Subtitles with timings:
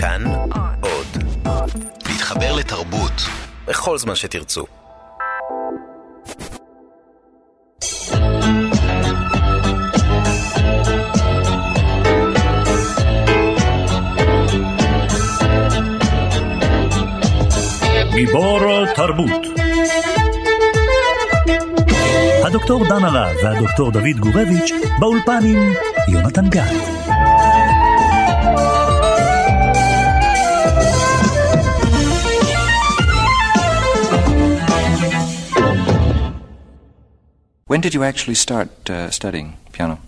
[0.00, 0.24] כאן
[0.80, 1.06] עוד.
[2.08, 3.12] להתחבר לתרבות
[3.66, 4.64] בכל זמן שתרצו.
[18.14, 19.46] גיבור תרבות
[22.44, 25.72] הדוקטור דן הרב והדוקטור דוד גורביץ' באולפן עם
[26.08, 26.98] יונתן גת.
[37.68, 40.00] When did you actually start uh, studying piano?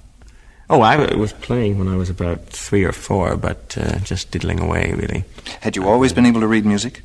[0.70, 4.60] Oh, I was playing when I was about three or four, but uh, just diddling
[4.60, 5.24] away, really.
[5.60, 7.02] Had you always been able to read music?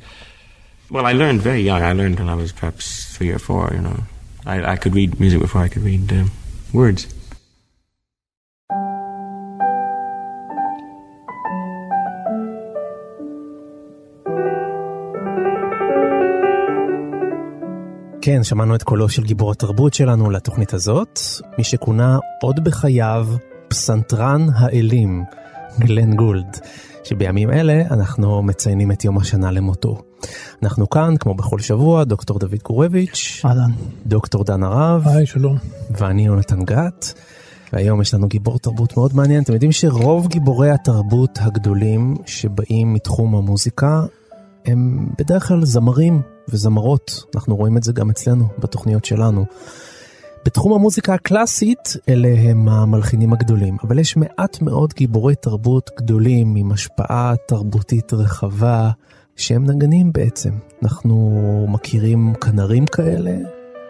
[0.90, 1.82] Well, I learned very young.
[1.82, 4.04] I learned when I was perhaps three or four, you know.
[4.46, 6.30] I, I could read music before I could read um,
[6.72, 7.06] words.
[18.26, 21.20] כן, שמענו את קולו של גיבור התרבות שלנו לתוכנית הזאת,
[21.58, 23.28] מי שכונה עוד בחייו
[23.68, 25.24] פסנתרן האלים,
[25.78, 26.56] גלן גולד,
[27.04, 30.02] שבימים אלה אנחנו מציינים את יום השנה למותו.
[30.62, 33.70] אנחנו כאן, כמו בכל שבוע, דוקטור דוד גורביץ', אהלן.
[34.06, 35.56] דוקטור דן הרב, היי, שלום.
[35.90, 37.14] ואני יונתן גת.
[37.72, 39.42] והיום יש לנו גיבור תרבות מאוד מעניין.
[39.42, 44.02] אתם יודעים שרוב גיבורי התרבות הגדולים שבאים מתחום המוזיקה
[44.66, 47.24] הם בדרך כלל זמרים וזמרות.
[47.34, 49.44] אנחנו רואים את זה גם אצלנו, בתוכניות שלנו.
[50.44, 56.72] בתחום המוזיקה הקלאסית אלה הם המלחינים הגדולים, אבל יש מעט מאוד גיבורי תרבות גדולים עם
[56.72, 58.90] השפעה תרבותית רחבה
[59.36, 60.50] שהם נגנים בעצם.
[60.82, 63.36] אנחנו מכירים כנרים כאלה,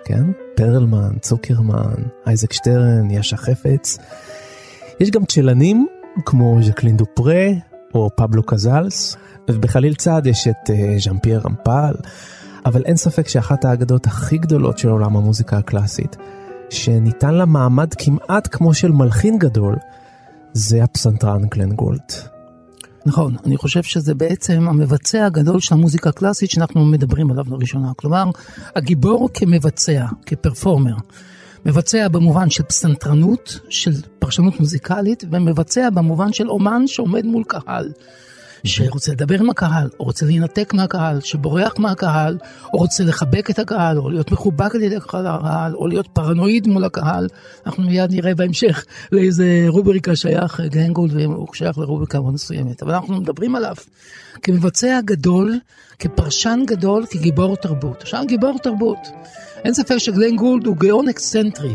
[0.05, 0.25] כן?
[0.57, 3.98] פרלמן, צוקרמן, אייזק שטרן, יאשה חפץ.
[5.01, 5.87] יש גם צ'לנים
[6.25, 7.47] כמו ז'קלין דופרה
[7.95, 9.17] או פבלו קזלס,
[9.51, 11.95] ובחליל צד יש את uh, ז'אן פייר רמפל,
[12.67, 16.17] אבל אין ספק שאחת האגדות הכי גדולות של עולם המוזיקה הקלאסית,
[16.70, 19.77] שניתן לה מעמד כמעט כמו של מלחין גדול,
[20.52, 22.13] זה הפסנתרן גלן גולד.
[23.07, 27.92] נכון, אני חושב שזה בעצם המבצע הגדול של המוזיקה הקלאסית שאנחנו מדברים עליו לראשונה.
[27.96, 28.24] כלומר,
[28.77, 30.95] הגיבור כמבצע, כפרפורמר.
[31.67, 37.92] מבצע במובן של פסנתרנות, של פרשנות מוזיקלית, ומבצע במובן של אומן שעומד מול קהל.
[38.67, 42.39] שרוצה לדבר עם הקהל, או רוצה להינתק מהקהל, שבורח מהקהל,
[42.73, 46.85] או רוצה לחבק את הקהל, או להיות מחובק על ידי הקהל, או להיות פרנואיד מול
[46.85, 47.29] הקהל.
[47.67, 52.83] אנחנו מיד נראה בהמשך לאיזה רובריקה שייך גלן גולד, והוא שייך לרובריקה מאוד מסוימת.
[52.83, 53.75] אבל אנחנו מדברים עליו
[54.43, 55.59] כמבצע גדול,
[55.98, 58.03] כפרשן גדול, כגיבור תרבות.
[58.03, 58.98] עכשיו גיבור תרבות.
[59.65, 61.75] אין ספק שגלן גולד הוא גאון אקסצנטרי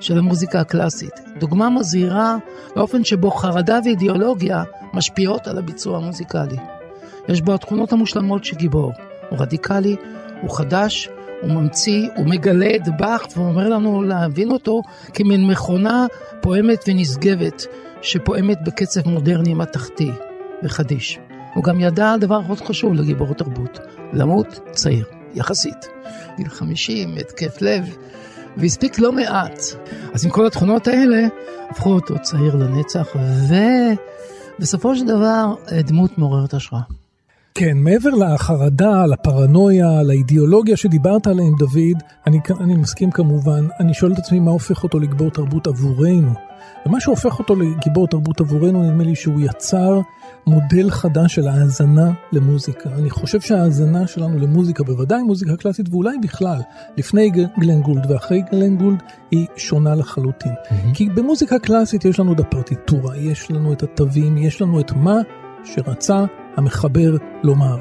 [0.00, 1.12] של המוזיקה הקלאסית.
[1.38, 2.36] דוגמה מזהירה
[2.76, 4.62] לאופן שבו חרדה ואידיאולוגיה
[4.94, 6.56] משפיעות על הביצוע המוזיקלי.
[7.28, 8.92] יש בו התכונות המושלמות של גיבור.
[9.30, 9.96] הוא רדיקלי,
[10.42, 11.08] הוא חדש,
[11.42, 14.82] הוא ממציא, הוא מגלה את באך ואומר לנו להבין אותו
[15.14, 16.06] כמין מכונה
[16.40, 17.66] פועמת ונשגבת
[18.02, 20.10] שפועמת בקצב מודרני מתכתי
[20.62, 21.18] וחדיש.
[21.54, 23.78] הוא גם ידע דבר מאוד חשוב לגיבור תרבות,
[24.12, 25.86] למות צעיר, יחסית.
[26.36, 27.96] גיל 50, התקף לב,
[28.56, 29.60] והספיק לא מעט.
[30.12, 31.26] אז עם כל התכונות האלה,
[31.70, 33.06] הפכו אותו צעיר לנצח,
[34.58, 36.82] ובסופו של דבר דמות מעוררת השראה.
[37.54, 44.18] כן, מעבר לחרדה, לפרנויה, לאידיאולוגיה שדיברת עליהם, דוד, אני, אני מסכים כמובן, אני שואל את
[44.18, 46.49] עצמי מה הופך אותו לגיבור תרבות עבורנו.
[46.86, 50.00] ומה שהופך אותו לגיבור תרבות עבורנו, נדמה לי שהוא יצר
[50.46, 52.90] מודל חדש של האזנה למוזיקה.
[52.98, 56.60] אני חושב שההאזנה שלנו למוזיקה, בוודאי מוזיקה קלאסית ואולי בכלל,
[56.96, 60.52] לפני גלן גולד ואחרי גלן גולד, היא שונה לחלוטין.
[60.52, 60.94] Mm-hmm.
[60.94, 65.16] כי במוזיקה קלאסית יש לנו את הפרטיטורה, יש לנו את התווים, יש לנו את מה
[65.64, 66.24] שרצה
[66.56, 67.76] המחבר לומר.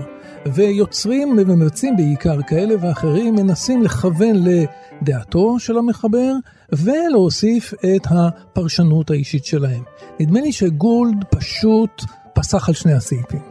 [0.45, 6.33] ויוצרים ומבצעים בעיקר כאלה ואחרים מנסים לכוון לדעתו של המחבר
[6.73, 9.83] ולהוסיף את הפרשנות האישית שלהם.
[10.19, 12.03] נדמה לי שגולד פשוט
[12.33, 13.41] פסח על שני הסעיפים.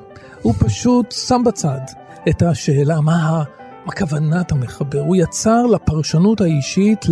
[0.43, 1.81] הוא פשוט שם בצד
[2.29, 3.43] את השאלה מה,
[3.87, 5.01] מה כוונת המחבר.
[5.01, 7.07] הוא יצר לפרשנות האישית,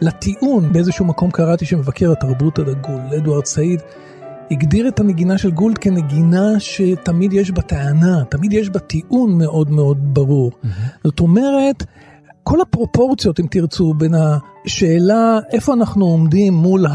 [0.00, 3.80] לטיעון, באיזשהו מקום קראתי שמבקר התרבות הדגול, אדוארד סעיד,
[4.50, 9.70] הגדיר את הנגינה של גולד כנגינה שתמיד יש בה טענה, תמיד יש בה טיעון מאוד
[9.70, 10.50] מאוד ברור.
[10.52, 10.68] Mm-hmm.
[11.04, 11.84] זאת אומרת,
[12.48, 16.86] כל הפרופורציות, אם תרצו, בין השאלה איפה אנחנו עומדים מול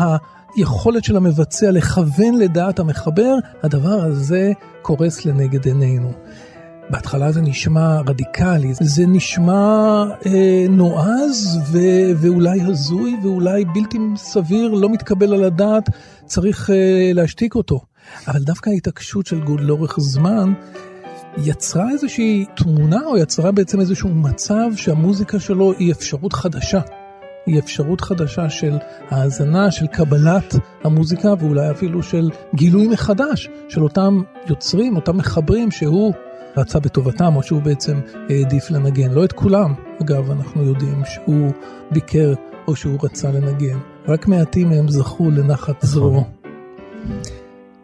[0.56, 4.52] היכולת של המבצע לכוון לדעת המחבר, הדבר הזה
[4.82, 6.12] קורס לנגד עינינו.
[6.90, 11.78] בהתחלה זה נשמע רדיקלי, זה נשמע אה, נועז ו,
[12.18, 15.90] ואולי הזוי ואולי בלתי סביר, לא מתקבל על הדעת,
[16.26, 17.80] צריך אה, להשתיק אותו.
[18.28, 20.54] אבל דווקא ההתעקשות של גוד לאורך זמן
[21.38, 26.80] יצרה איזושהי תמונה או יצרה בעצם איזשהו מצב שהמוזיקה שלו היא אפשרות חדשה.
[27.46, 28.78] היא אפשרות חדשה של
[29.10, 36.14] האזנה, של קבלת המוזיקה ואולי אפילו של גילוי מחדש של אותם יוצרים, אותם מחברים שהוא
[36.58, 38.00] רצה בטובתם או שהוא בעצם
[38.30, 39.12] העדיף לנגן.
[39.12, 41.52] לא את כולם, אגב, אנחנו יודעים שהוא
[41.92, 42.34] ביקר
[42.68, 43.78] או שהוא רצה לנגן.
[44.08, 46.24] רק מעטים מהם זכו לנחת זרועו.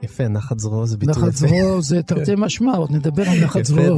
[0.03, 1.25] יפה, נחת זרועו זה ביטוי יפה.
[1.25, 3.97] נחת זרועו זה תרתי משמע, עוד נדבר על נחת זרועו.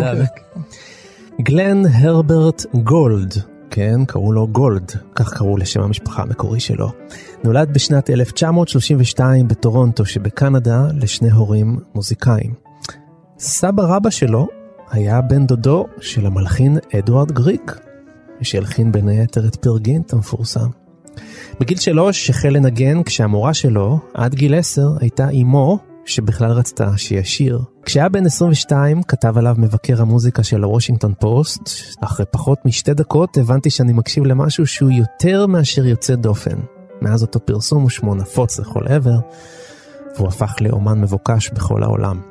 [1.42, 3.34] גלן הרברט גולד,
[3.70, 6.92] כן, קראו לו גולד, כך קראו לשם המשפחה המקורי שלו.
[7.44, 12.54] נולד בשנת 1932 בטורונטו שבקנדה לשני הורים מוזיקאים.
[13.40, 14.48] סבא רבא שלו
[14.92, 17.80] היה בן דודו של המלחין אדוארד גריק,
[18.42, 20.68] שהלחין בין היתר את פרגינט המפורסם.
[21.60, 27.60] בגיל שלוש החל לנגן כשהמורה שלו, עד גיל עשר, הייתה אמו, שבכלל רצתה שישיר.
[27.86, 31.70] כשהיה בן 22 כתב עליו מבקר המוזיקה של הוושינגטון פוסט,
[32.02, 36.60] אחרי פחות משתי דקות הבנתי שאני מקשיב למשהו שהוא יותר מאשר יוצא דופן.
[37.02, 39.20] מאז אותו פרסום הוא שמו נפוץ לכל עבר,
[40.16, 42.29] והוא הפך לאומן מבוקש בכל העולם.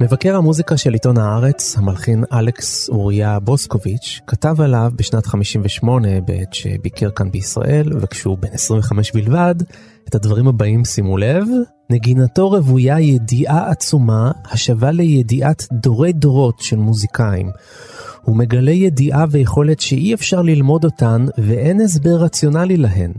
[0.00, 7.10] מבקר המוזיקה של עיתון הארץ, המלחין אלכס אוריה בוסקוביץ', כתב עליו בשנת 58 בעת שביקר
[7.10, 9.54] כאן בישראל, וכשהוא בן 25 בלבד,
[10.08, 11.46] את הדברים הבאים שימו לב,
[11.90, 17.50] נגינתו רוויה ידיעה עצומה השווה לידיעת דורי דורות של מוזיקאים.
[18.22, 23.12] הוא מגלה ידיעה ויכולת שאי אפשר ללמוד אותן ואין הסבר רציונלי להן.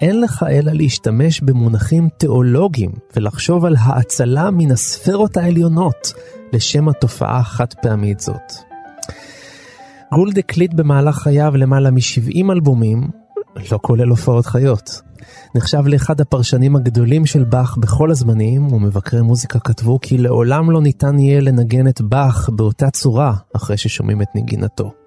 [0.00, 6.12] אין לך אלא להשתמש במונחים תיאולוגיים ולחשוב על האצלה מן הספרות העליונות
[6.52, 8.52] לשם התופעה החד פעמית זאת.
[10.14, 13.08] גולד הקליט במהלך חייו למעלה מ-70 אלבומים,
[13.72, 15.00] לא כולל הופעות חיות.
[15.54, 21.18] נחשב לאחד הפרשנים הגדולים של באך בכל הזמנים, ומבקרי מוזיקה כתבו כי לעולם לא ניתן
[21.18, 24.99] יהיה לנגן את באך באותה צורה אחרי ששומעים את נגינתו.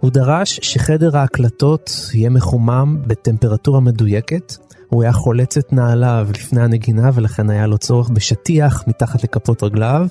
[0.00, 4.56] הוא דרש שחדר ההקלטות יהיה מחומם בטמפרטורה מדויקת.
[4.88, 10.06] הוא היה חולץ את נעליו לפני הנגינה ולכן היה לו צורך בשטיח מתחת לכפות רגליו.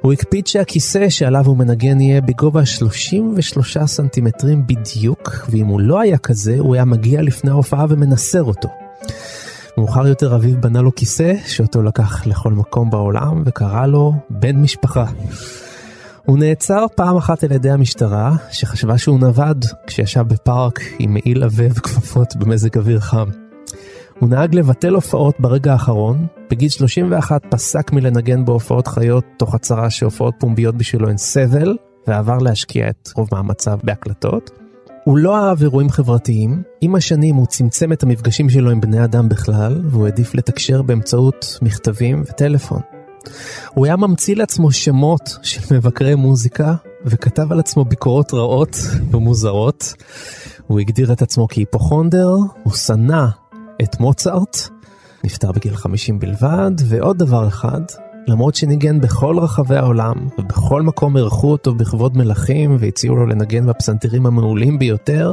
[0.00, 6.18] הוא הקפיד שהכיסא שעליו הוא מנגן יהיה בגובה 33 סנטימטרים בדיוק, ואם הוא לא היה
[6.18, 8.68] כזה, הוא היה מגיע לפני ההופעה ומנסר אותו.
[9.78, 15.04] מאוחר יותר אביו בנה לו כיסא, שאותו לקח לכל מקום בעולם, וקרא לו בן משפחה.
[16.26, 21.64] הוא נעצר פעם אחת על ידי המשטרה, שחשבה שהוא נווד כשישב בפארק עם מעיל עבה
[21.70, 23.28] וכפפות במזג אוויר חם.
[24.18, 30.34] הוא נהג לבטל הופעות ברגע האחרון, בגיל 31 פסק מלנגן בהופעות חיות תוך הצהרה שהופעות
[30.38, 31.76] פומביות בשבילו הן סבל,
[32.06, 34.50] ועבר להשקיע את רוב מאמציו בהקלטות.
[35.04, 39.28] הוא לא אהב אירועים חברתיים, עם השנים הוא צמצם את המפגשים שלו עם בני אדם
[39.28, 42.80] בכלל, והוא העדיף לתקשר באמצעות מכתבים וטלפון.
[43.74, 46.74] הוא היה ממציא לעצמו שמות של מבקרי מוזיקה,
[47.04, 48.76] וכתב על עצמו ביקורות רעות
[49.10, 49.94] ומוזרות.
[50.66, 52.30] הוא הגדיר את עצמו כהיפוכונדר,
[52.62, 53.26] הוא שנא
[53.82, 54.56] את מוצרט,
[55.24, 57.80] נפטר בגיל 50 בלבד, ועוד דבר אחד,
[58.26, 64.26] למרות שניגן בכל רחבי העולם, ובכל מקום אירחו אותו בכבוד מלכים והציעו לו לנגן בפסנתרים
[64.26, 65.32] המעולים ביותר,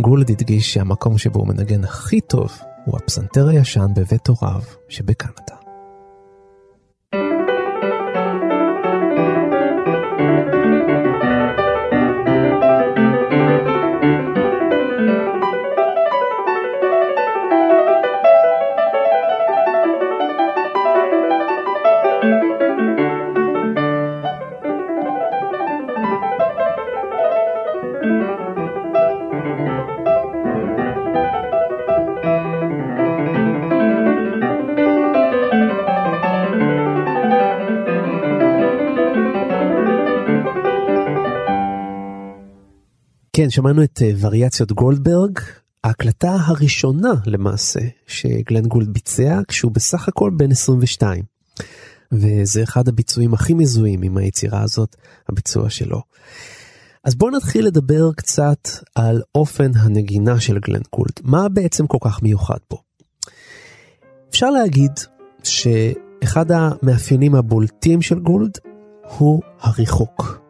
[0.00, 2.52] גולד הדגיש שהמקום שבו הוא מנגן הכי טוב
[2.84, 5.59] הוא הפסנתר הישן בבית הוריו שבקנדה.
[43.40, 45.38] כן, שמענו את אה, וריאציות גולדברג,
[45.84, 51.24] ההקלטה הראשונה למעשה שגלן גולד ביצע כשהוא בסך הכל בן 22.
[52.12, 54.96] וזה אחד הביצועים הכי מזוהים עם היצירה הזאת,
[55.28, 56.02] הביצוע שלו.
[57.04, 61.20] אז בואו נתחיל לדבר קצת על אופן הנגינה של גלן גולד.
[61.22, 62.76] מה בעצם כל כך מיוחד פה?
[64.30, 64.92] אפשר להגיד
[65.44, 68.58] שאחד המאפיינים הבולטים של גולד
[69.18, 70.40] הוא הריחוק.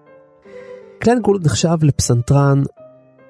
[1.04, 2.62] גלן גולד נחשב לפסנתרן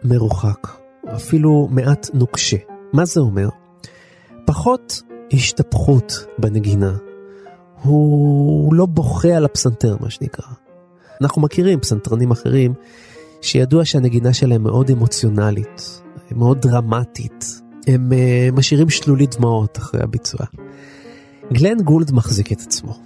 [0.05, 0.69] מרוחק,
[1.17, 2.57] אפילו מעט נוקשה.
[2.93, 3.49] מה זה אומר?
[4.47, 5.03] פחות
[5.33, 6.97] השתפכות בנגינה.
[7.83, 10.47] הוא לא בוכה על הפסנתר, מה שנקרא.
[11.21, 12.75] אנחנו מכירים פסנתרנים אחרים
[13.41, 17.61] שידוע שהנגינה שלהם מאוד אמוציונלית, מאוד דרמטית.
[17.87, 20.47] הם uh, משאירים שלולית דמעות אחרי הביצוע.
[21.53, 22.99] גלן גולד מחזיק את עצמו.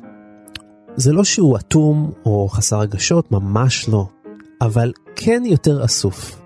[0.97, 4.09] זה לא שהוא אטום או חסר רגשות, ממש לא,
[4.61, 6.44] אבל כן יותר אסוף.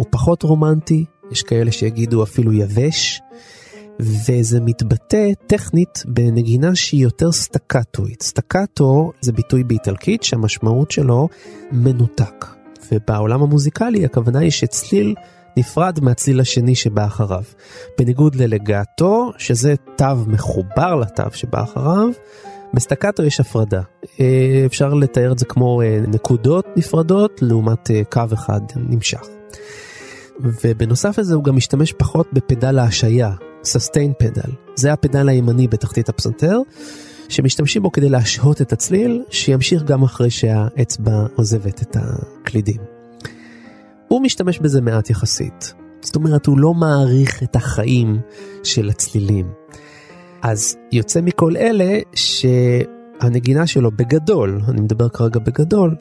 [0.00, 3.20] הוא פחות רומנטי, יש כאלה שיגידו אפילו יבש,
[4.00, 8.22] וזה מתבטא טכנית בנגינה שהיא יותר סטקטואית.
[8.22, 11.28] סטקטו זה ביטוי באיטלקית שהמשמעות שלו
[11.72, 12.46] מנותק.
[12.92, 15.14] ובעולם המוזיקלי הכוונה היא שצליל
[15.56, 17.44] נפרד מהצליל השני שבא אחריו.
[17.98, 22.08] בניגוד ללגטו, שזה תו מחובר לתו שבא אחריו,
[22.74, 23.82] בסטקטו יש הפרדה.
[24.20, 29.22] אה, אפשר לתאר את זה כמו אה, נקודות נפרדות לעומת אה, קו אחד נמשך.
[30.42, 33.32] ובנוסף לזה הוא גם משתמש פחות בפדל ההשעיה,
[33.64, 34.52] sustain פדל.
[34.76, 36.58] זה הפדל הימני בתחתית הפסנתר,
[37.28, 42.80] שמשתמשים בו כדי להשהות את הצליל, שימשיך גם אחרי שהאצבע עוזבת את הקלידים.
[44.08, 45.74] הוא משתמש בזה מעט יחסית.
[46.00, 48.20] זאת אומרת, הוא לא מעריך את החיים
[48.62, 49.46] של הצלילים.
[50.42, 55.96] אז יוצא מכל אלה שהנגינה שלו בגדול, אני מדבר כרגע בגדול,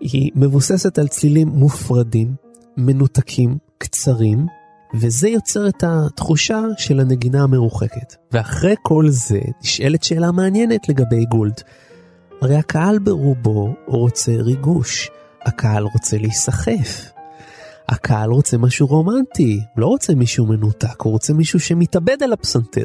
[0.00, 2.34] היא מבוססת על צלילים מופרדים,
[2.76, 4.46] מנותקים, קצרים,
[4.94, 8.14] וזה יוצר את התחושה של הנגינה המרוחקת.
[8.32, 11.60] ואחרי כל זה נשאלת שאלה מעניינת לגבי גולד.
[12.42, 15.10] הרי הקהל ברובו רוצה ריגוש,
[15.42, 17.10] הקהל רוצה להיסחף.
[17.88, 22.84] הקהל רוצה משהו רומנטי, הוא לא רוצה מישהו מנותק, הוא רוצה מישהו שמתאבד על הפסנתר.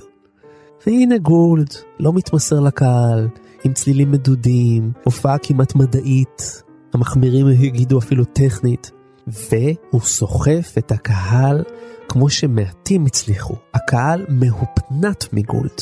[0.87, 3.27] והנה גולד, לא מתמסר לקהל,
[3.63, 8.91] עם צלילים מדודים, הופעה כמעט מדעית, המחמירים יגידו אפילו טכנית,
[9.27, 11.63] והוא סוחף את הקהל
[12.07, 13.55] כמו שמעטים הצליחו.
[13.73, 15.81] הקהל מהופנט מגולד.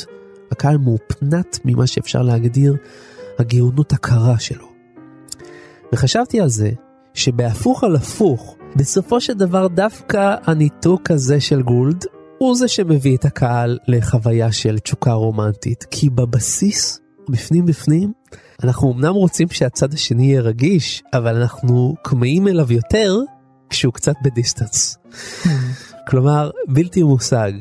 [0.52, 2.76] הקהל מהופנט ממה שאפשר להגדיר
[3.40, 4.72] הגאונות הקרה שלו.
[5.94, 6.72] וחשבתי על זה
[7.14, 12.06] שבהפוך על הפוך, בסופו של דבר דווקא הניתוק הזה של גולד
[12.38, 18.14] הוא זה שמביא את הקהל לחוויה של תשוקה רומנטית, כי בבסיס, בפנים בפנים,
[18.64, 23.18] אנחנו אמנם רוצים שהצד השני יהיה רגיש, אבל אנחנו כמהים אליו יותר
[23.70, 24.98] כשהוא קצת בדיסטנס.
[26.10, 27.52] כלומר, בלתי מושג.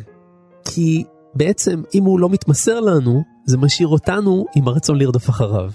[0.65, 5.71] כי בעצם אם הוא לא מתמסר לנו, זה משאיר אותנו עם הרצון לרדוף אחריו.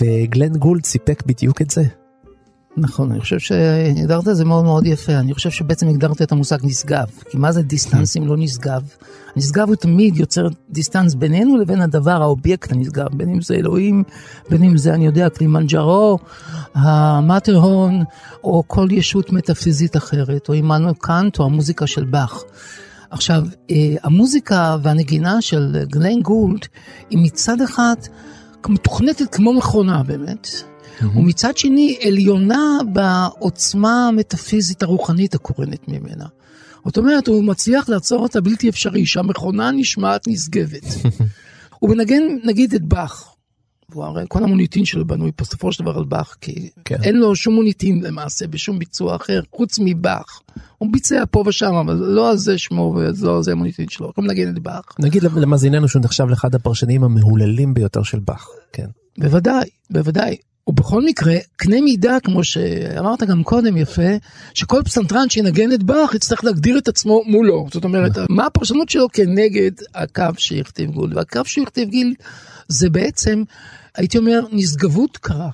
[0.00, 1.82] וגלן גולד סיפק בדיוק את זה.
[2.76, 5.12] נכון, אני חושב שהגדרת את זה מאוד מאוד יפה.
[5.12, 7.06] אני חושב שבעצם הגדרת את המושג נשגב.
[7.30, 8.82] כי מה זה distance אם לא נשגב?
[9.36, 14.02] הנשגב הוא תמיד יוצר distance בינינו לבין הדבר, האובייקט הנשגב, בין אם זה אלוהים,
[14.50, 16.18] בין אם זה, אני יודע, קלימנג'רו,
[16.74, 18.04] המטרהורן,
[18.44, 22.42] או כל ישות מטאפיזית אחרת, או עמנואל קאנט, או המוזיקה של באך.
[23.10, 26.66] עכשיו, אה, המוזיקה והנגינה של גליין גולד
[27.10, 27.94] היא מצד אחד
[28.68, 30.48] מתוכנתת כמו מכונה באמת.
[31.14, 36.26] ומצד שני עליונה בעוצמה המטאפיזית הרוחנית הקורנת ממנה.
[36.84, 40.84] זאת אומרת, הוא מצליח לעצור את הבלתי אפשרי, שהמכונה נשמעת נשגבת.
[41.78, 43.34] הוא מנגן נגיד את באך.
[43.90, 47.02] והוא הרי כל המוניטין שלו בנוי בסופו של דבר על באך, כי כן.
[47.02, 50.40] אין לו שום מוניטין למעשה בשום ביצוע אחר, חוץ מבאך.
[50.78, 54.50] הוא ביצע פה ושם, אבל לא על זה שמו ולא זה המוניטין שלו, הוא מנגן
[54.50, 54.84] את באך.
[54.98, 58.86] נגיד למאזיננו שהוא נחשב לאחד הפרשנים המהוללים ביותר של באך, כן.
[59.18, 60.36] בוודאי, בוודאי.
[60.70, 64.10] ובכל מקרה, קנה מידה, כמו שאמרת גם קודם יפה,
[64.54, 67.66] שכל פסנתרן שינגן את באך יצטרך להגדיר את עצמו מולו.
[67.72, 71.16] זאת אומרת, מה הפרשנות שלו כנגד הקו שהכתיב גולד?
[71.16, 72.14] והקו שהכתיב גיל
[72.68, 73.42] זה בעצם,
[73.96, 75.50] הייתי אומר, נשגבות קרה.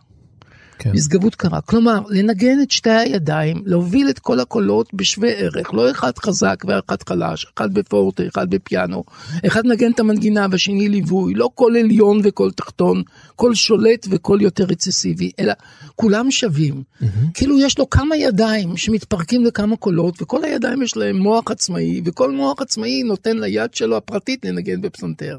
[0.78, 0.90] כן.
[0.94, 1.60] נשגבות קרה.
[1.60, 6.96] כלומר, לנגן את שתי הידיים, להוביל את כל הקולות בשווה ערך, לא אחד חזק ואחד
[7.08, 9.04] חלש, אחד בפורטה, אחד בפיאנו,
[9.46, 13.02] אחד נגן את המנגינה והשני ליווי, לא קול עליון וקול תחתון,
[13.36, 15.52] קול שולט וקול יותר רצסיבי, אלא
[15.96, 16.82] כולם שווים.
[17.02, 17.06] Mm-hmm.
[17.34, 22.32] כאילו יש לו כמה ידיים שמתפרקים לכמה קולות, וכל הידיים יש להם מוח עצמאי, וכל
[22.32, 25.38] מוח עצמאי נותן ליד שלו הפרטית לנגן בפסנתר.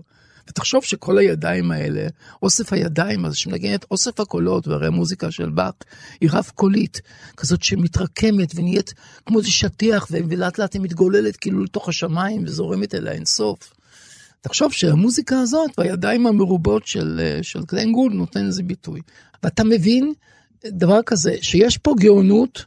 [0.49, 2.07] ותחשוב שכל הידיים האלה,
[2.43, 5.85] אוסף הידיים הזה שמנגנת אוסף הקולות, והרי המוזיקה של באך
[6.21, 7.01] היא רב קולית,
[7.37, 8.93] כזאת שמתרקמת ונהיית
[9.25, 13.73] כמו איזה שטיח, ולאט לאט היא מתגוללת כאילו לתוך השמיים וזורמת אליה אינסוף.
[14.41, 19.01] תחשוב שהמוזיקה הזאת והידיים המרובות של, של גלן גולד נותן לזה ביטוי.
[19.43, 20.13] ואתה מבין
[20.65, 22.65] דבר כזה, שיש פה גאונות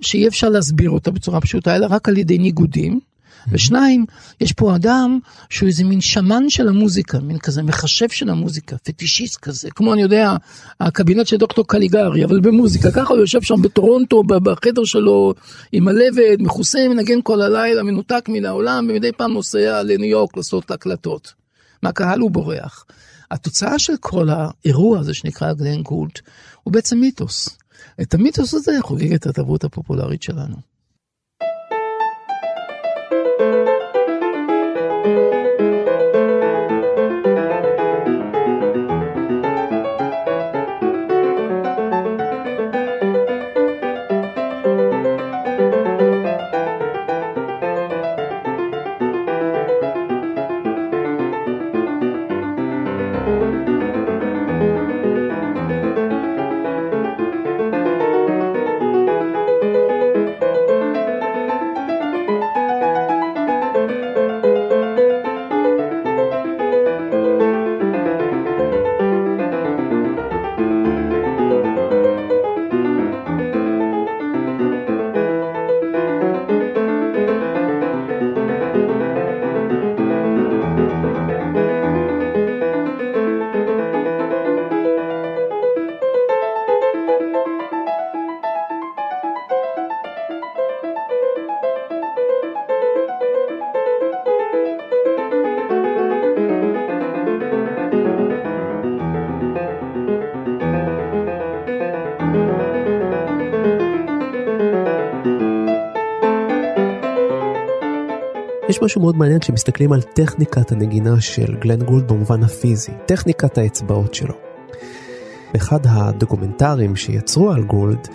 [0.00, 3.00] שאי אפשר להסביר אותה בצורה פשוטה, אלא רק על ידי ניגודים.
[3.48, 4.04] ושניים,
[4.40, 5.18] יש פה אדם
[5.50, 10.02] שהוא איזה מין שמן של המוזיקה, מין כזה מחשב של המוזיקה, פטישיסט כזה, כמו אני
[10.02, 10.36] יודע,
[10.80, 15.34] הקבינט של דוקטור קליגרי, אבל במוזיקה, ככה הוא יושב שם בטורונטו, בחדר שלו,
[15.72, 20.70] עם הלבד, מכוסה, מנגן כל הלילה, מנותק מן העולם, ומדי פעם נוסע לניו יורק לעשות
[20.70, 21.32] הקלטות.
[21.82, 22.84] מהקהל הוא בורח.
[23.30, 26.18] התוצאה של כל האירוע הזה שנקרא גלן גולד,
[26.62, 27.48] הוא בעצם מיתוס.
[28.00, 30.73] את המיתוס הזה חוגג את התרבות הפופולרית שלנו.
[108.84, 114.34] משהו מאוד מעניין כשמסתכלים על טכניקת הנגינה של גלן גולד במובן הפיזי, טכניקת האצבעות שלו.
[115.52, 118.08] באחד הדוקומנטרים שיצרו על גולד,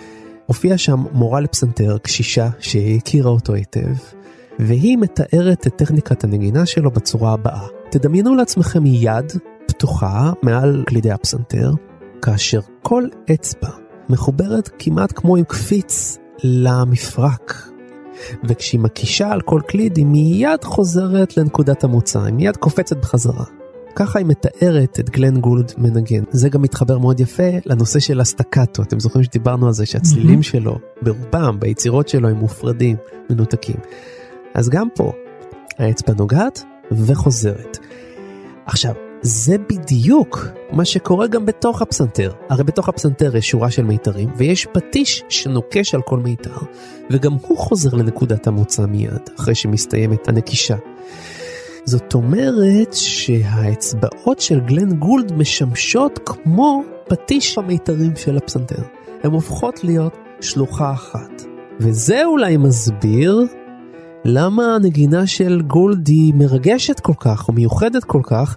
[0.46, 3.94] הופיעה שם מורה לפסנתר, קשישה שהכירה אותו היטב,
[4.58, 7.66] והיא מתארת את טכניקת הנגינה שלו בצורה הבאה.
[7.90, 9.32] תדמיינו לעצמכם יד
[9.66, 11.70] פתוחה מעל קלידי הפסנתר,
[12.22, 13.70] כאשר כל אצבע
[14.08, 17.69] מחוברת כמעט כמו עם קפיץ למפרק.
[18.44, 23.44] וכשהיא מקישה על כל קליד היא מיד חוזרת לנקודת המוצא, היא מיד קופצת בחזרה.
[23.94, 26.22] ככה היא מתארת את גלן גולד מנגן.
[26.30, 28.82] זה גם מתחבר מאוד יפה לנושא של הסטקטו.
[28.82, 30.42] אתם זוכרים שדיברנו על זה שהצלילים mm-hmm.
[30.42, 32.96] שלו, ברובם, ביצירות שלו, הם מופרדים,
[33.30, 33.76] מנותקים.
[34.54, 35.12] אז גם פה,
[35.78, 37.78] האצבע נוגעת וחוזרת.
[38.66, 42.32] עכשיו, זה בדיוק מה שקורה גם בתוך הפסנתר.
[42.48, 46.56] הרי בתוך הפסנתר יש שורה של מיתרים, ויש פטיש שנוקש על כל מיתר,
[47.10, 50.76] וגם הוא חוזר לנקודת המוצא מיד, אחרי שמסתיימת הנקישה.
[51.84, 58.82] זאת אומרת שהאצבעות של גלן גולד משמשות כמו פטיש המיתרים של הפסנתר.
[59.22, 61.42] הן הופכות להיות שלוחה אחת.
[61.80, 63.46] וזה אולי מסביר
[64.24, 68.56] למה הנגינה של גולד היא מרגשת כל כך, או מיוחדת כל כך,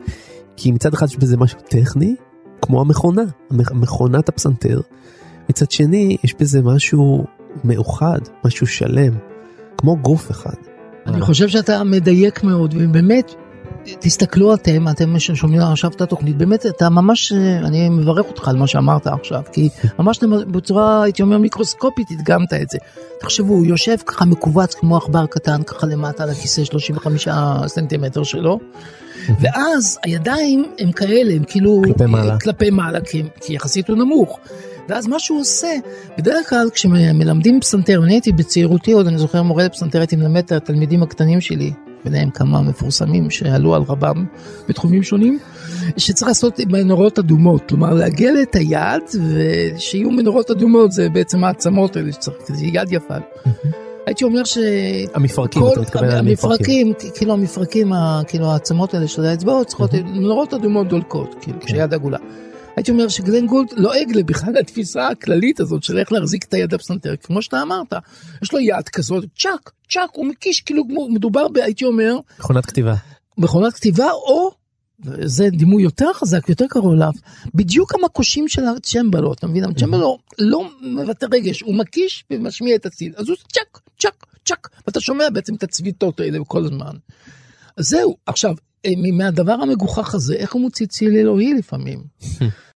[0.58, 2.16] כי מצד אחד יש בזה משהו טכני,
[2.62, 4.82] כמו המכונה, מכונת הפסנתר.
[5.50, 7.26] מצד שני, יש בזה משהו
[7.64, 9.14] מאוחד, משהו שלם,
[9.78, 10.56] כמו גוף אחד.
[11.08, 13.36] אני חושב שאתה מדייק מאוד, ובאמת,
[14.00, 18.68] תסתכלו אתם, אתם ששומעים עכשיו את התוכנית, באמת אתה ממש, אני מברך אותך על מה
[18.68, 19.70] שאמרת עכשיו, כי
[20.00, 22.78] ממש בצורה, הייתי אומר, מיקרוסקופית הדגמת את זה.
[23.20, 27.28] תחשבו, הוא יושב ככה מכווץ כמו עכבר קטן, ככה למטה על הכיסא 35
[27.68, 28.60] סנטימטר שלו,
[29.40, 31.82] ואז הידיים הם כאלה, הם כאילו...
[31.86, 32.40] כלפי מעלה.
[32.40, 34.40] כלפי מעלה, כי, כי יחסית הוא נמוך.
[34.90, 35.76] ואז מה שהוא עושה,
[36.18, 40.52] בדרך כלל כשמלמדים פסנתר, אני הייתי בצעירותי עוד, אני זוכר מורה לפסנתר, הייתי מלמד את
[40.52, 41.74] התלמידים הקטנים שלי,
[42.06, 44.26] ביניהם כמה מפורסמים שעלו על רבם
[44.70, 45.40] בתחומים שונים,
[45.98, 52.12] שצריך לעשות מנורות אדומות, כלומר לעגל את היד ושיהיו מנורות אדומות, זה בעצם העצמות האלה
[52.12, 53.16] שצריך, זה יד יפה.
[54.06, 54.58] הייתי אומר ש...
[55.14, 56.94] המפרקים, אתה מתכוון על המפרקים.
[57.16, 57.92] כאילו המפרקים,
[58.28, 61.66] כאילו העצמות האלה של האצבעות צריכות מנורות אדומות דולקות, כאילו, כן.
[61.66, 62.18] כשיד עגולה.
[62.76, 66.74] הייתי אומר שגלן גולד לועג לא בכלל לתפיסה הכללית הזאת של איך להחזיק את היד
[66.74, 67.94] הפסנתר, כמו שאתה אמרת,
[68.44, 72.96] יש לו יד כזאת, צ'אק, צ'אק, הוא מקיש, כאילו מדובר, ב, הייתי אומר, מכונת כתיבה.
[73.38, 74.52] מכונת כתיבה, או,
[75.22, 77.12] זה דימוי יותר חזק, יותר קרוב אליו,
[77.56, 79.64] בדיוק המקושים של הצ'מבלו, אתה מבין?
[79.64, 85.00] הצ'מבלו לא מבטא רגש, הוא מקיש ומשמיע את הציל, אז הוא צ'אק, צ'אק, צ'אק, ואתה
[85.00, 86.96] שומע בעצם את הצביטות האלה כל הזמן.
[87.78, 88.56] זהו, עכשיו,
[89.14, 92.04] מהדבר המגוחך הזה, איך הוא מוציא ציל אלוהי לפעמים?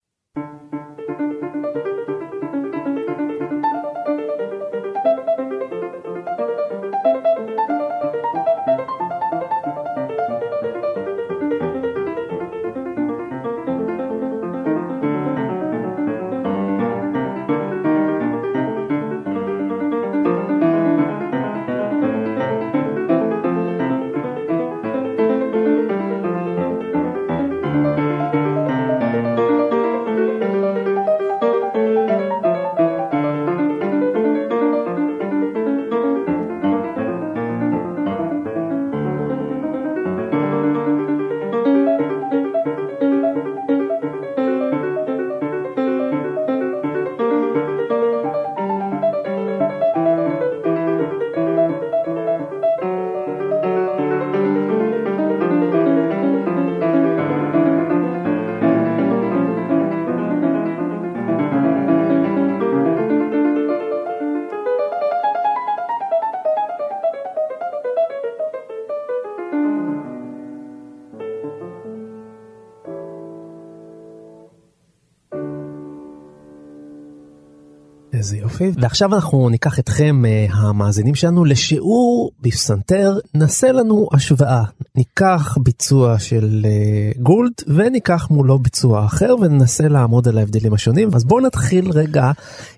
[78.64, 78.80] יופי.
[78.80, 84.62] ועכשיו אנחנו ניקח אתכם, uh, המאזינים שלנו, לשיעור בפסנתר, נעשה לנו השוואה.
[84.94, 91.08] ניקח ביצוע של uh, גולד וניקח מולו ביצוע אחר וננסה לעמוד על ההבדלים השונים.
[91.14, 92.30] אז בואו נתחיל רגע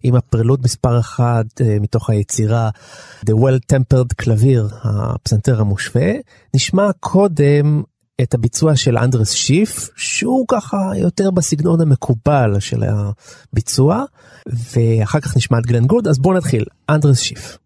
[0.03, 2.71] עם הפרלוד מספר אחד uh, מתוך היצירה
[3.27, 6.13] The Well Tempered קלביר, הפסנתר המושווה.
[6.55, 7.83] נשמע קודם
[8.23, 14.05] את הביצוע של אנדרס שיף, שהוא ככה יותר בסגנון המקובל של הביצוע,
[14.47, 17.59] ואחר כך נשמע את גלן גוד, אז בואו נתחיל, אנדרס שיף.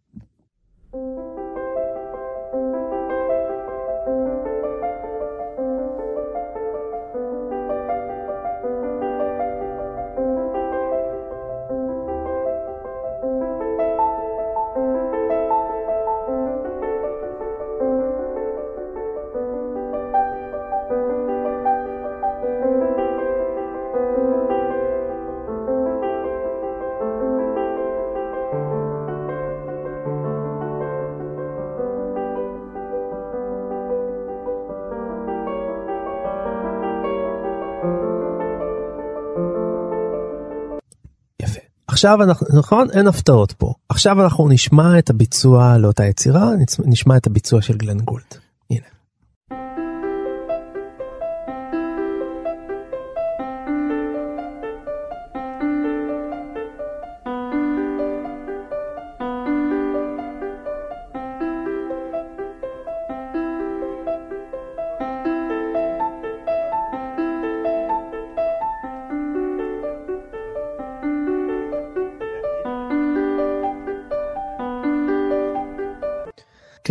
[42.03, 42.91] עכשיו אנחנו, נכון?
[42.91, 43.75] אין הפתעות פה.
[43.89, 46.51] עכשיו אנחנו נשמע את הביצוע לאותה יצירה,
[46.85, 48.35] נשמע את הביצוע של גלן גולד.
[48.71, 48.81] הנה.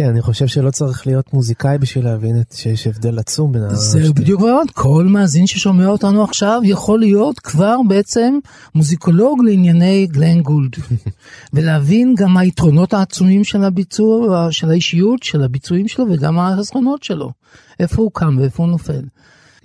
[0.01, 4.05] כן, אני חושב שלא צריך להיות מוזיקאי בשביל להבין את שיש הבדל עצום בין השתיים.
[4.05, 8.39] זה בדיוק מאוד, כל מאזין ששומע אותנו עכשיו יכול להיות כבר בעצם
[8.75, 10.71] מוזיקולוג לענייני גלן גולד.
[11.53, 17.31] ולהבין גם היתרונות העצומים של הביצוע, של האישיות, של הביצועים שלו וגם החסרונות שלו.
[17.79, 19.01] איפה הוא קם ואיפה הוא נופל.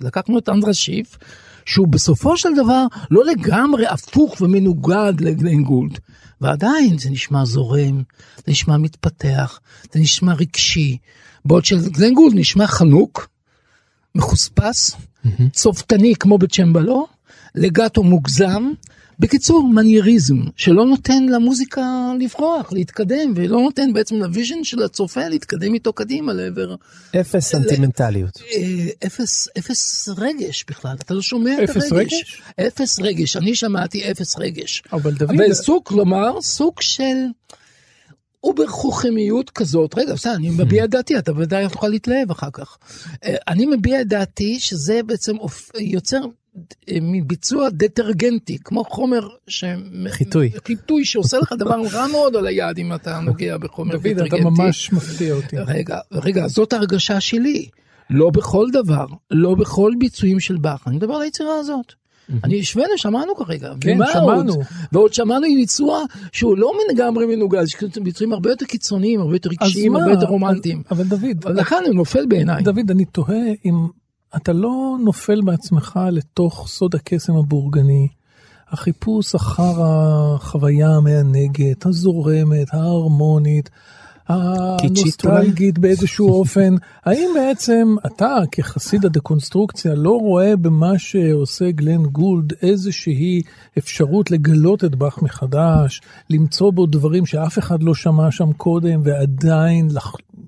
[0.01, 1.17] לקחנו את אנדרה שיף,
[1.65, 5.99] שהוא בסופו של דבר לא לגמרי הפוך ומנוגד לגלן גולד.
[6.41, 8.03] ועדיין זה נשמע זורם,
[8.37, 9.59] זה נשמע מתפתח,
[9.93, 10.97] זה נשמע רגשי.
[11.45, 13.29] בעוד שגלן גולד נשמע חנוק,
[14.15, 15.43] מחוספס, mm-hmm.
[15.51, 17.07] צופתני כמו בצ'מבלו,
[17.55, 18.71] לגטו מוגזם,
[19.19, 25.73] בקיצור, מנייריזם, שלא נותן למוזיקה לברוח, להתקדם, ולא נותן בעצם ל vision של הצופה להתקדם
[25.73, 26.75] איתו קדימה לעבר...
[27.21, 28.41] אפס סנטימנטליות.
[28.55, 31.77] אה, אפס, אפס רגש בכלל, אתה לא שומע את הרגש.
[31.77, 32.41] אפס רגש?
[32.67, 34.83] אפס רגש, אני שמעתי אפס רגש.
[34.93, 35.35] אבל דוד...
[35.51, 37.15] וסוג, כלומר, סוג של...
[38.43, 42.77] אובר חוכמיות כזאת, רגע, בסדר, אני מביע את דעתי, אתה ודאי תוכל להתלהב אחר כך.
[43.23, 45.35] אה, אני מביע את דעתי שזה בעצם
[45.79, 46.21] יוצר
[47.01, 49.63] מביצוע דטרגנטי, כמו חומר ש...
[50.07, 50.51] חיטוי.
[50.67, 54.29] חיטוי שעושה לך דבר רע מאוד על היד אם אתה נוגע בחומר דוד, דטרגנטי.
[54.29, 55.57] דוד, אתה ממש מפתיע אותי.
[55.57, 57.67] רגע, רגע, זאת ההרגשה שלי.
[58.09, 61.93] לא בכל דבר, לא בכל ביצועים של באך, אני מדבר על היצירה הזאת.
[62.43, 63.73] אני השווינו, שמענו כרגע.
[63.81, 64.53] כן, שמענו.
[64.53, 64.65] עוד?
[64.91, 69.49] ועוד שמענו עם ביצוע שהוא לא לגמרי מנוגד, יש ביצועים הרבה יותר קיצוניים, הרבה יותר
[69.49, 70.83] רגשיים, הרבה יותר רומנטיים.
[70.91, 71.45] אבל דוד...
[71.45, 72.63] לכן הוא נופל בעיניי.
[72.63, 73.87] דוד, אני תוהה אם
[74.35, 78.07] אתה לא נופל בעצמך לתוך סוד הקסם הבורגני,
[78.69, 83.69] החיפוש אחר החוויה המענגת, הזורמת, ההרמונית,
[84.29, 86.75] הנוסטלגית באיזשהו אופן.
[87.05, 93.41] האם בעצם אתה כחסיד הדקונסטרוקציה לא רואה במה שעושה גלן גולד איזושהי
[93.77, 99.87] אפשרות לגלות את באך מחדש, למצוא בו דברים שאף אחד לא שמע שם קודם ועדיין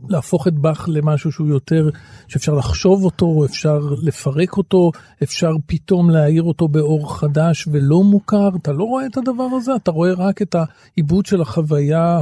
[0.10, 1.90] להפוך את באך למשהו שהוא יותר,
[2.28, 4.92] שאפשר לחשוב אותו, אפשר לפרק אותו,
[5.24, 8.50] אפשר פתאום להאיר אותו באור חדש ולא מוכר.
[8.62, 9.76] אתה לא רואה את הדבר הזה?
[9.76, 12.20] אתה רואה רק את העיבוד של החוויה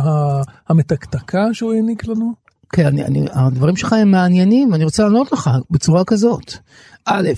[0.70, 2.34] המתקתקה שהוא העניק לנו?
[2.70, 6.54] כן, אני, אני, הדברים שלך הם מעניינים, ואני רוצה לענות לך בצורה כזאת.
[7.06, 7.30] א',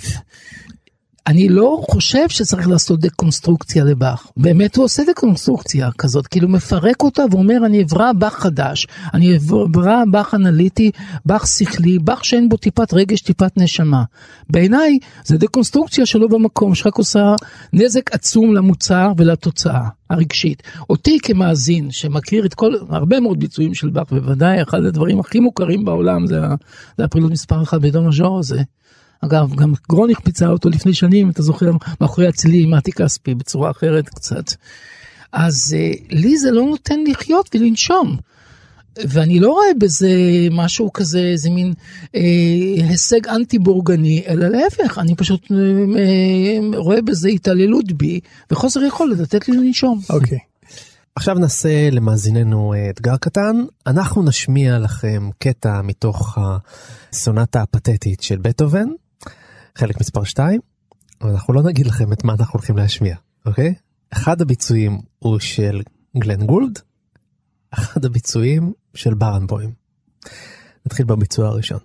[1.29, 4.27] אני לא חושב שצריך לעשות דקונסטרוקציה לבאך.
[4.37, 10.03] באמת הוא עושה דקונסטרוקציה כזאת, כאילו מפרק אותה ואומר אני אברא באך חדש, אני אברא
[10.11, 10.91] באך אנליטי,
[11.25, 14.03] באך שכלי, באך שאין בו טיפת רגש, טיפת נשמה.
[14.49, 17.35] בעיניי זה דקונסטרוקציה שלא במקום, שרק עושה
[17.73, 20.63] נזק עצום למוצר ולתוצאה הרגשית.
[20.89, 25.85] אותי כמאזין שמכיר את כל, הרבה מאוד ביצועים של באך, בוודאי אחד הדברים הכי מוכרים
[25.85, 26.39] בעולם זה,
[26.97, 28.61] זה הפעילות מספר אחת בדו מז'ור הזה.
[29.21, 33.71] אגב, גם גרוניך פיצה אותו לפני שנים, אתה זוכר, מאחורי הצלי עם מתי כספי, בצורה
[33.71, 34.53] אחרת קצת.
[35.31, 38.17] אז אה, לי זה לא נותן לחיות ולנשום.
[39.07, 40.09] ואני לא רואה בזה
[40.51, 41.73] משהו כזה, איזה מין
[42.15, 42.21] אה,
[42.89, 48.19] הישג אנטי בורגני, אלא להפך, אני פשוט אה, אה, רואה בזה התעללות בי
[48.51, 49.99] וחוסר יכולת לתת לי לנשום.
[50.09, 50.37] אוקיי.
[50.37, 50.41] Okay.
[51.15, 53.55] עכשיו נעשה למאזיננו אה, אתגר קטן,
[53.87, 56.37] אנחנו נשמיע לכם קטע מתוך
[57.11, 58.87] הסונטה הפתטית של בטהובן,
[59.75, 60.61] חלק מספר 2,
[61.23, 63.73] אנחנו לא נגיד לכם את מה אנחנו הולכים להשמיע, אוקיי?
[64.13, 65.81] אחד הביצועים הוא של
[66.17, 66.79] גלן גולד,
[67.71, 69.71] אחד הביצועים של ברנבוים.
[70.85, 71.79] נתחיל בביצוע הראשון.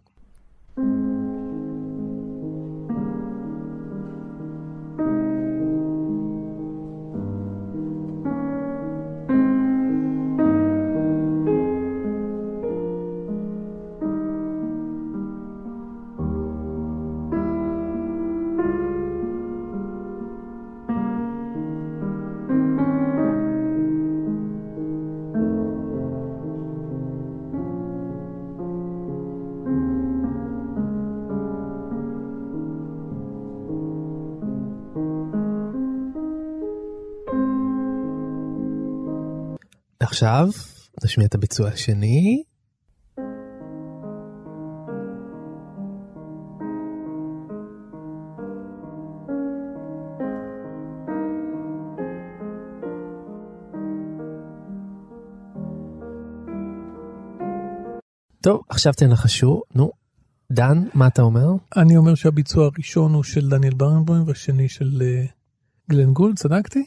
[40.14, 40.48] עכשיו
[41.04, 42.42] נשמיע את הביצוע השני.
[58.40, 59.90] טוב, עכשיו תנחשו, נו,
[60.52, 61.46] דן, מה אתה אומר?
[61.76, 65.30] אני אומר שהביצוע הראשון הוא של דניאל ברנבוים והשני של uh,
[65.90, 66.84] גלן גולד, צדקתי?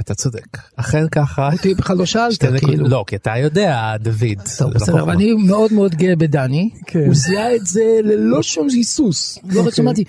[0.00, 0.58] אתה צודק.
[0.76, 1.48] אכן ככה.
[1.52, 2.88] אותי בכלל לא שאלת, כאילו.
[2.88, 4.18] לא, כי אתה יודע, דוד.
[4.58, 5.02] טוב, לא בסדר, חוכמה.
[5.02, 7.04] אבל אני מאוד מאוד גאה בדני, כן.
[7.06, 10.04] הוא זיהה את זה ללא שום היסוס, לא רק שמעתי,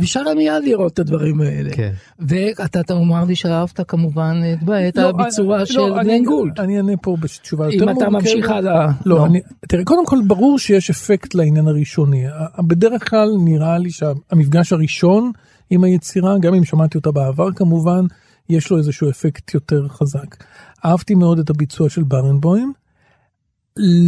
[0.00, 1.70] אפשר היה מיד לראות את הדברים האלה.
[1.72, 1.92] כן.
[2.20, 4.40] ואתה אתה אומר לי שאהבת כמובן
[4.88, 6.60] את- לא, הביצוע של לא, אני- גלן גולד.
[6.60, 8.12] אני אענה פה בתשובה יותר אם אתה מורכבת.
[8.12, 8.86] ממשיך הלאה.
[9.06, 12.24] לא, אני, תראה, קודם כל ברור שיש אפקט לעניין הראשוני.
[12.66, 15.32] בדרך כלל נראה לי שהמפגש הראשון
[15.70, 18.00] עם היצירה, גם אם שמעתי אותה בעבר כמובן,
[18.48, 20.44] יש לו איזשהו אפקט יותר חזק.
[20.84, 22.72] אהבתי מאוד את הביצוע של ברנבוים.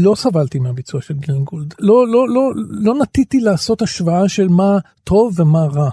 [0.02, 1.74] לא סבלתי מהביצוע של גלן גולד.
[1.78, 5.90] לא, לא, לא, לא נטיתי לעשות השוואה של מה טוב ומה רע.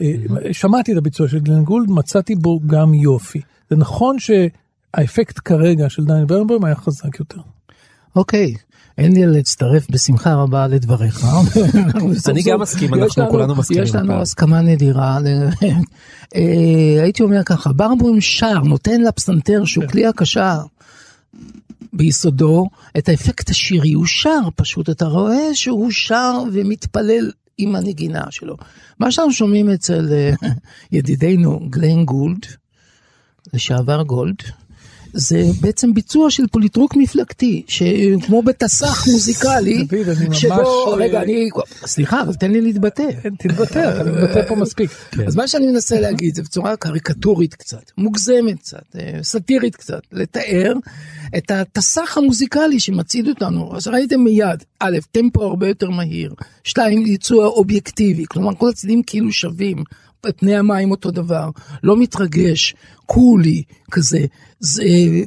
[0.00, 0.12] אה,
[0.52, 3.40] שמעתי את הביצוע של גלן גולד, מצאתי בו גם יופי.
[3.70, 7.40] זה נכון שהאפקט כרגע של דניאל ברנבוים היה חזק יותר.
[8.16, 8.54] אוקיי,
[8.98, 11.26] אין לי להצטרף בשמחה רבה לדבריך.
[12.28, 14.20] אני גם מסכים, אנחנו לנו- כולנו מסכימים יש לנו.
[14.20, 15.18] הסכמה נדירה.
[16.36, 19.66] אה, הייתי אומר ככה, ברבוים שר, נותן לפסנתר כן.
[19.66, 20.58] שהוא כלי הקשה
[21.92, 22.66] ביסודו,
[22.98, 28.56] את האפקט השירי, הוא שר פשוט, אתה רואה שהוא שר ומתפלל עם הנגינה שלו.
[28.98, 30.32] מה שאנחנו שומעים אצל אה,
[30.92, 32.46] ידידנו גלן גולד,
[33.54, 34.36] לשעבר גולד,
[35.12, 39.86] זה בעצם ביצוע של פוליטרוק מפלגתי, שכמו בתס"ח מוזיקלי,
[40.32, 41.48] שבו, רגע, אני,
[41.86, 43.06] סליחה, אבל תן לי להתבטא.
[43.22, 44.90] כן, תתבטא, אתה מתבטא פה מספיק.
[45.26, 50.72] אז מה שאני מנסה להגיד זה בצורה קריקטורית קצת, מוגזמת קצת, אה, סאטירית קצת, לתאר
[51.36, 53.76] את התס"ח המוזיקלי שמצעיד אותנו.
[53.76, 59.32] אז ראיתם מיד, א', טמפו הרבה יותר מהיר, שתיים, ייצוע אובייקטיבי, כלומר כל הצדדים כאילו
[59.32, 59.84] שווים,
[60.36, 61.50] פני המים אותו דבר,
[61.82, 62.74] לא מתרגש,
[63.06, 64.26] קולי כזה,
[64.60, 64.82] זה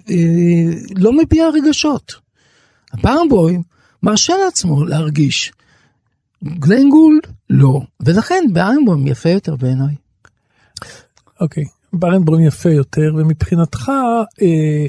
[0.09, 2.15] אה, לא מביע רגשות.
[3.03, 3.61] ברנבוים
[4.03, 5.51] מרשה לעצמו להרגיש.
[6.43, 9.95] גלן גולד לא, ולכן בארנבוים יפה יותר בעיניי.
[11.41, 13.91] אוקיי, ברנבוים יפה יותר, ומבחינתך,
[14.41, 14.85] אה,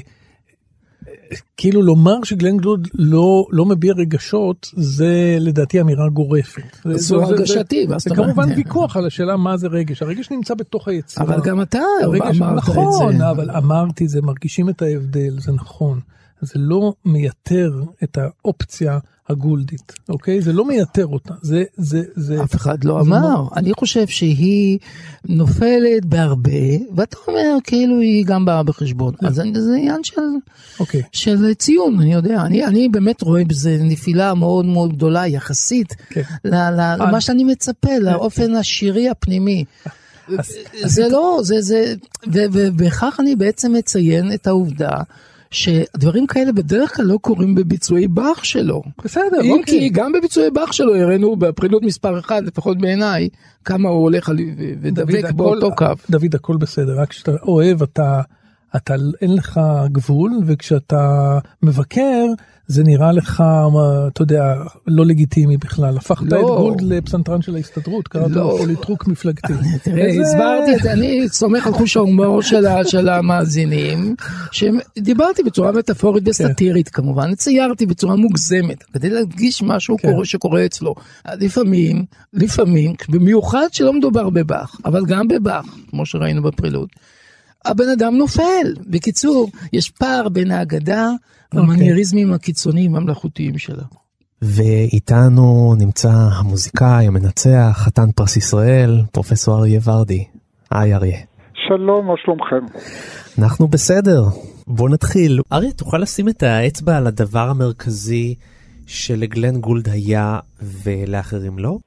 [1.57, 6.61] כאילו לומר שגלן גלוד לא, לא מביע רגשות, זה לדעתי אמירה גורפת.
[6.83, 8.49] זה- זו זה- זה- הרגשתי, זה, זה אומר, כמובן.
[8.57, 10.01] ויכוח על השאלה מה זה רגש.
[10.01, 11.25] הרגש נמצא בתוך היצירה.
[11.25, 13.29] אבל גם אתה הרגש, אמרת נכון, את זה.
[13.29, 15.99] אבל אמרתי זה, מרגישים את ההבדל, זה נכון.
[16.41, 17.71] זה לא מייתר
[18.03, 20.41] את האופציה הגולדית, אוקיי?
[20.41, 22.43] זה לא מייתר אותה, זה, זה, זה...
[22.43, 24.79] אף אחד לא זה אמר, לא- אני חושב שהיא
[25.25, 26.51] נופלת בהרבה,
[26.95, 30.21] ואתה אומר כאילו היא גם באה בחשבון, אז זה זה עניין של,
[30.79, 31.01] אוקיי.
[31.11, 36.21] של ציון, אני יודע, אני, אני באמת רואה בזה נפילה מאוד מאוד גדולה יחסית כן.
[36.45, 39.65] ל- ל- למה שאני מצפה, לאופן השירי הפנימי.
[40.85, 41.95] זה לא, זה, זה,
[42.33, 44.89] ובכך אני בעצם מציין את העובדה
[45.51, 48.81] שדברים כאלה בדרך כלל לא קורים בביצועי באך שלו.
[49.05, 49.79] בסדר, אם אוקיי.
[49.79, 53.29] כי גם בביצועי באך שלו הראינו בפרלוד מספר 1, לפחות בעיניי,
[53.65, 54.31] כמה הוא הולך
[54.81, 55.85] ודבק באותו קו.
[56.09, 58.21] דוד, הכל בסדר, רק כשאתה אוהב, אתה,
[58.77, 59.59] אתה, אין לך
[59.91, 62.25] גבול, וכשאתה מבקר,
[62.67, 63.41] זה נראה לך,
[63.73, 64.55] מה, אתה יודע,
[64.87, 65.97] לא לגיטימי בכלל.
[65.97, 66.39] הפכת לא.
[66.39, 68.41] את גולד לפסנתרן של ההסתדרות, קראת לא.
[68.43, 69.53] לו פוליטרוק מפלגתי.
[69.83, 72.41] תראה, הסברתי את זה, אני סומך על חוש ההומור
[72.83, 74.15] של המאזינים,
[74.51, 80.11] שדיברתי בצורה מטאפורית וסאטירית כמובן, ציירתי בצורה מוגזמת, כדי להדגיש משהו כן.
[80.11, 80.95] קורה- שקורה אצלו.
[81.39, 86.87] לפעמים, לפעמים, במיוחד שלא מדובר בבאך, אבל גם בבאך, כמו שראינו בפרילוד,
[87.69, 88.73] הבן אדם נופל.
[88.87, 91.09] בקיצור, יש פער בין האגדה
[91.53, 93.83] והמנייריזמים הקיצוניים המלאכותיים שלה.
[94.41, 100.25] ואיתנו נמצא המוזיקאי, המנצח, חתן פרס ישראל, פרופסור אריה ורדי.
[100.71, 101.17] היי אריה.
[101.67, 102.79] שלום, מה שלומכם?
[103.39, 104.23] אנחנו בסדר.
[104.67, 105.39] בוא נתחיל.
[105.53, 108.35] אריה, תוכל לשים את האצבע על הדבר המרכזי
[108.87, 111.77] שלגלן גולד היה ולאחרים לא?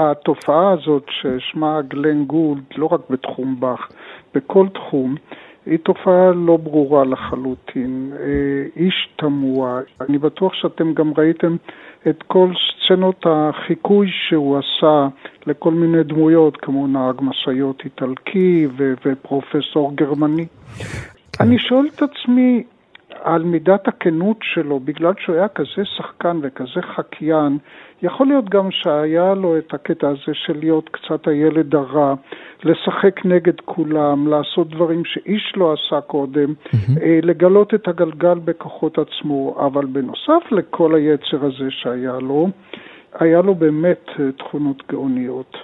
[0.00, 3.88] התופעה הזאת ששמה גלן גולד, לא רק בתחום באך,
[4.34, 5.14] בכל תחום,
[5.66, 8.12] היא תופעה לא ברורה לחלוטין.
[8.20, 9.80] אה, איש תמוה.
[10.00, 11.56] אני בטוח שאתם גם ראיתם
[12.08, 15.08] את כל סצנות החיקוי שהוא עשה
[15.46, 20.46] לכל מיני דמויות, כמו נהג משאיות איטלקי ו- ופרופסור גרמני.
[21.40, 22.64] אני שואל את עצמי
[23.22, 27.58] על מידת הכנות שלו, בגלל שהוא היה כזה שחקן וכזה חקיין,
[28.02, 32.14] יכול להיות גם שהיה לו את הקטע הזה של להיות קצת הילד הרע,
[32.64, 36.54] לשחק נגד כולם, לעשות דברים שאיש לא עשה קודם,
[37.02, 42.48] אה, לגלות את הגלגל בכוחות עצמו, אבל בנוסף לכל היצר הזה שהיה לו,
[43.20, 45.56] היה לו באמת אה, תכונות גאוניות.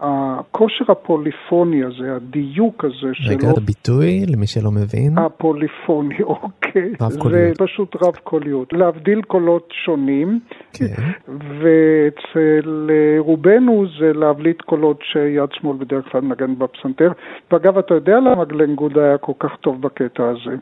[0.00, 3.36] הכושר הפוליפוני הזה, הדיוק הזה שלו...
[3.36, 5.18] רגע, הביטוי, למי שלא מבין.
[5.18, 6.92] הפוליפוני, אוקיי.
[7.00, 7.58] רב קוליות.
[7.58, 8.72] זה פשוט רב קוליות.
[8.72, 10.40] להבדיל קולות שונים,
[10.72, 10.94] כן.
[11.28, 17.12] ואצל אה, רובנו זה להבליט קולות שיד שמאל בדרך כלל מנגן בפסנתר.
[17.52, 20.56] ואגב, אתה יודע למה גלן גוד היה כל כך טוב בקטע הזה?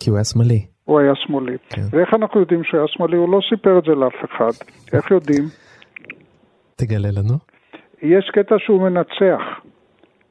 [0.00, 0.66] כי הוא היה שמאלי.
[0.84, 1.56] הוא היה שמאלי.
[1.68, 1.82] כן.
[1.90, 3.16] ואיך אנחנו יודעים שהוא היה שמאלי?
[3.16, 4.64] הוא לא סיפר את זה לאף אחד.
[4.92, 5.44] איך יודעים?
[6.76, 7.51] תגלה לנו.
[8.02, 9.42] יש קטע שהוא מנצח.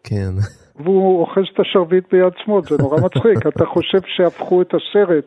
[0.04, 0.32] כן.
[0.76, 5.26] והוא אוחז את השרביט ביד שמאל, זה נורא מצחיק, אתה חושב שהפכו את הסרט.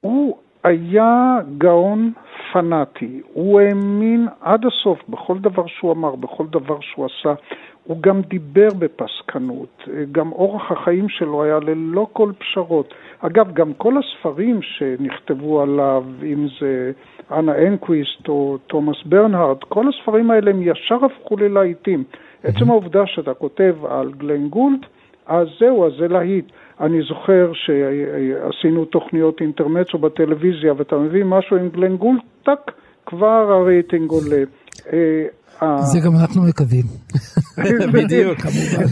[0.00, 2.12] הוא היה גאון
[2.52, 7.34] פנאטי, הוא האמין עד הסוף בכל דבר שהוא אמר, בכל דבר שהוא עשה.
[7.84, 12.94] הוא גם דיבר בפסקנות, גם אורח החיים שלו היה ללא כל פשרות.
[13.20, 16.92] אגב, גם כל הספרים שנכתבו עליו, אם זה
[17.32, 22.04] אנה אנקוויסט או תומאס ברנהארד, כל הספרים האלה הם ישר הפכו ללהיטים.
[22.44, 24.86] עצם העובדה שאתה כותב על גלן גולד,
[25.26, 26.44] אז זהו, אז זה להיט.
[26.80, 32.70] אני זוכר שעשינו תוכניות אינטרמצו בטלוויזיה, ואתה מביא משהו עם גלן גולד, טאק,
[33.06, 34.42] כבר הרייטינג עולה.
[35.64, 36.84] אה, זה גם אנחנו מקווים.
[37.94, 38.38] בדיוק.
[38.40, 38.84] כמובן.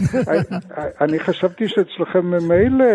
[1.01, 2.85] אני חשבתי שאצלכם ממילא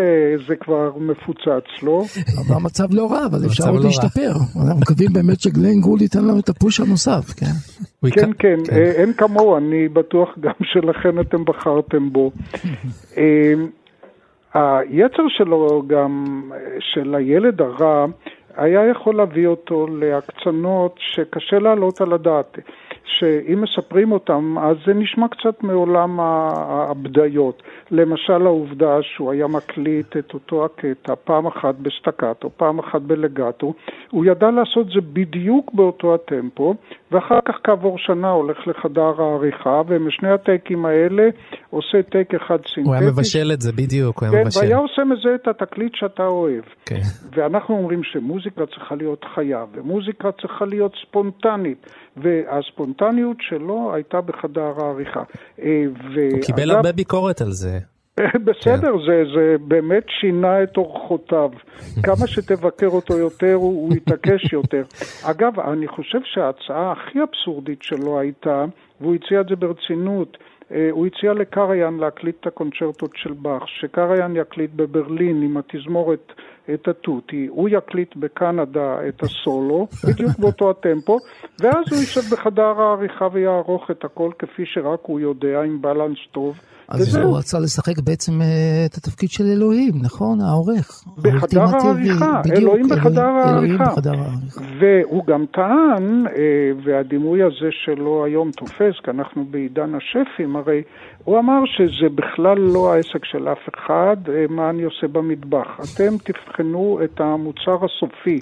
[0.47, 2.03] זה כבר מפוצץ, לא?
[2.37, 3.85] אבל המצב לא רע, אבל אפשר עוד לא.
[3.85, 4.31] להשתפר.
[4.67, 7.45] אנחנו מקווים באמת שגלן גול ייתן לנו את הפוש הנוסף, כן?
[7.45, 12.31] כן, יקע- כן, אה, אין כמוהו, אני בטוח גם שלכן אתם בחרתם בו.
[13.17, 13.53] אה,
[14.55, 18.05] היצר שלו גם, אה, של הילד הרע,
[18.57, 22.57] היה יכול להביא אותו להקצנות שקשה להעלות על הדעת.
[23.09, 27.63] שאם מספרים אותם, אז זה נשמע קצת מעולם הבדיות.
[27.91, 33.73] למשל העובדה שהוא היה מקליט את אותו הקטע פעם אחת בסטקטו, פעם אחת בלגטו,
[34.11, 36.75] הוא ידע לעשות זה בדיוק באותו הטמפו,
[37.11, 41.29] ואחר כך כעבור שנה הולך לחדר העריכה, ומשני הטייקים האלה
[41.69, 42.81] עושה טייק אחד סינתטי.
[42.81, 44.59] הוא היה מבשל את זה, בדיוק, הוא היה כן, מבשל.
[44.59, 46.63] והיה עושה מזה את התקליט שאתה אוהב.
[46.85, 47.01] כן.
[47.35, 51.87] ואנחנו אומרים שמוזיקה צריכה להיות חיה, ומוזיקה צריכה להיות ספונטנית,
[52.21, 55.23] והספונטניות שלו הייתה בחדר העריכה.
[55.61, 55.85] אה,
[56.31, 57.79] הוא קיבל הרבה ביקורת על זה.
[58.47, 61.49] בסדר, זה, זה באמת שינה את אורחותיו.
[62.05, 64.83] כמה שתבקר אותו יותר, הוא, הוא יתעקש יותר.
[65.23, 68.65] אגב, אני חושב שההצעה הכי אבסורדית שלו הייתה,
[69.01, 70.37] והוא הציע את זה ברצינות,
[70.71, 76.33] אה, הוא הציע לקריין להקליט את הקונצ'רטות של באך, שקריין יקליט בברלין עם התזמורת
[76.73, 81.17] את התותי, הוא יקליט בקנדה את הסולו, בדיוק באותו הטמפו,
[81.59, 86.59] ואז הוא יישב בחדר העריכה ויערוך את הכל כפי שרק הוא יודע, עם בלנס טוב.
[86.89, 87.27] אז וזהו.
[87.27, 90.41] הוא רצה לשחק בעצם אה, את התפקיד של אלוהים, נכון?
[90.41, 91.03] העורך.
[91.17, 91.61] בחדר.
[91.61, 93.83] העריכה, בדיוק, אלוהים בחדר אלוהים העריכה.
[93.83, 94.61] בחדר העריכה.
[94.79, 100.81] והוא גם טען, אה, והדימוי הזה שלו היום תופס, כי אנחנו בעידן השפים, הרי
[101.23, 105.79] הוא אמר שזה בכלל לא העסק של אף אחד, אה, מה אני עושה במטבח.
[105.79, 108.39] אתם תבחנו את המוצר הסופי.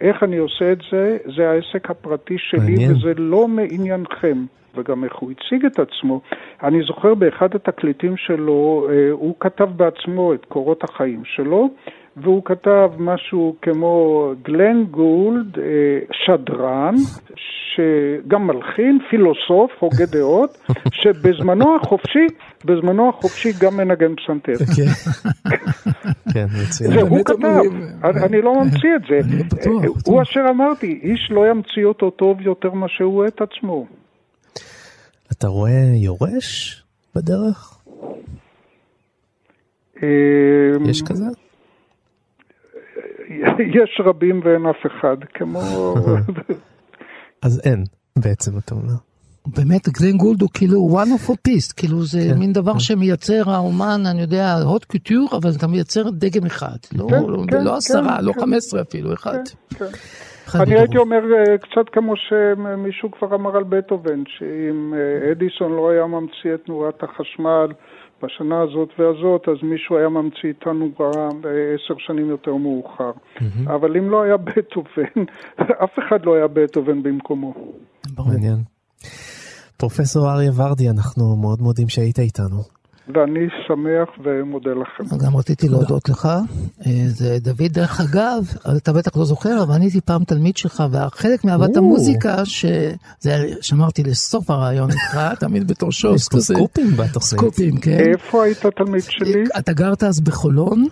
[0.00, 2.90] איך אני עושה את זה, זה העסק הפרטי שלי, מעניין.
[2.90, 4.44] וזה לא מעניינכם.
[4.76, 6.20] וגם איך הוא הציג את עצמו.
[6.62, 11.68] אני זוכר באחד התקליטים שלו, אה, הוא כתב בעצמו את קורות החיים שלו,
[12.16, 15.64] והוא כתב משהו כמו גלן גולד, אה,
[16.12, 16.94] שדרן,
[17.36, 20.58] שגם מלחין, פילוסוף, הוגה דעות,
[21.02, 22.26] שבזמנו החופשי,
[22.64, 24.52] בזמנו החופשי גם מנגן פסנתר.
[26.34, 26.90] כן, מצוין.
[26.90, 27.62] זה הוא כתב,
[28.24, 29.18] אני לא ממציא את זה.
[29.46, 29.88] בטוח, אה.
[30.06, 33.86] הוא אשר אמרתי, איש לא ימציא אותו טוב יותר ממה שהוא את עצמו.
[35.32, 36.82] אתה רואה יורש
[37.14, 37.78] בדרך?
[40.02, 40.08] אה,
[40.90, 41.45] יש כזה?
[43.82, 45.60] יש רבים ואין אף אחד, כמו...
[47.46, 47.84] אז אין,
[48.18, 48.94] בעצם אתה אומר.
[49.46, 52.78] באמת גלן גולד הוא כאילו one of a piece, כאילו זה כן, מין דבר כן.
[52.78, 57.64] שמייצר האומן, אני יודע, הוט קוטיור, אבל אתה מייצר דגם אחד, לא, כן, לא, כן,
[57.64, 58.40] לא עשרה, כן, לא כן.
[58.40, 59.38] חמש עשרה אפילו, אחד.
[59.78, 59.84] כן.
[60.46, 60.78] אחד אני.
[60.78, 66.06] הייתי אומר אה, קצת כמו שמישהו כבר אמר על בטהובן, שאם אה, אדיסון לא היה
[66.06, 67.66] ממציא את נורת החשמל
[68.22, 73.10] בשנה הזאת והזאת, אז מישהו היה ממציא את הנורה אה, עשר שנים יותר מאוחר.
[73.66, 75.22] אבל אם לא היה בטהובן,
[75.84, 77.54] אף אחד לא היה בטהובן במקומו.
[78.14, 78.28] ברור.
[78.28, 78.58] מעניין.
[79.76, 82.75] פרופסור אריה ורדי, אנחנו מאוד מודים שהיית איתנו.
[83.14, 85.16] ואני שמח ומודה לכם.
[85.16, 86.28] גם רציתי להודות לך.
[86.86, 90.84] אה, זה דוד, דרך אגב, אתה בטח לא זוכר, אבל אני הייתי פעם תלמיד שלך,
[90.90, 91.76] וחלק מאהבת.
[91.76, 96.54] המוזיקה, שזה שמרתי לסוף הרעיון איתך, תמיד בתור יש שוס כזה.
[96.54, 97.22] סקופים בתוכנית.
[97.22, 97.98] סקופים, כן.
[97.98, 99.44] איפה היית תלמיד שלי?
[99.58, 100.86] אתה גרת אז בחולון,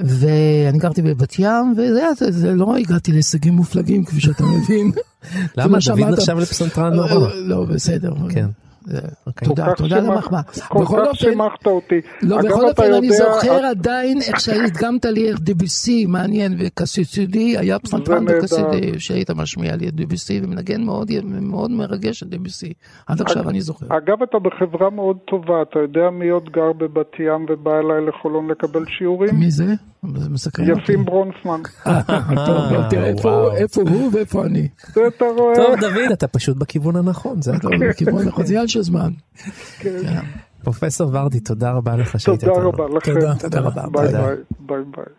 [0.00, 4.92] ואני גרתי בבת ים, וזה לא הגעתי להישגים מופלגים, כפי שאתה מבין.
[5.56, 5.78] למה?
[5.96, 6.18] מה דוד.
[6.18, 7.08] נחשב לפסנתרן נורא.
[7.08, 8.12] אה, לא, בסדר.
[8.30, 8.46] כן.
[9.26, 9.48] אוקיי.
[9.48, 10.42] תודה, תודה על המחמאה.
[10.68, 12.00] כל כך שימחת אותי.
[12.22, 18.24] לא, בכל אופן אני זוכר עדיין איך שהדגמת לי איך דביסי, מעניין, וקסיסידי, היה פסנתרן
[18.24, 20.82] בקסידי, שהיית משמיע לי את דביסי, ומנגן
[21.40, 22.72] מאוד מרגש את דביסי.
[23.06, 23.86] עד עכשיו אני זוכר.
[23.86, 28.50] אגב, אתה בחברה מאוד טובה, אתה יודע מי עוד גר בבת ים ובא אליי לחולון
[28.50, 29.34] לקבל שיעורים?
[29.34, 29.74] מי זה?
[30.16, 30.82] זה מסקרן אותי.
[30.82, 31.60] יפים ברונסמן.
[32.46, 33.08] טוב, תראה
[33.56, 34.68] איפה הוא ואיפה אני.
[34.94, 35.54] זה אתה רואה.
[35.56, 39.10] טוב, דוד, אתה פשוט בכיוון הנכון, זה טוב, בכיוון הנכון, זה עניין של זמן.
[39.78, 40.20] כן.
[40.64, 43.14] פרופסור ורדי, תודה רבה לך שהיית תודה רבה לכם.
[43.38, 43.82] תודה רבה.
[43.92, 45.17] ביי ביי.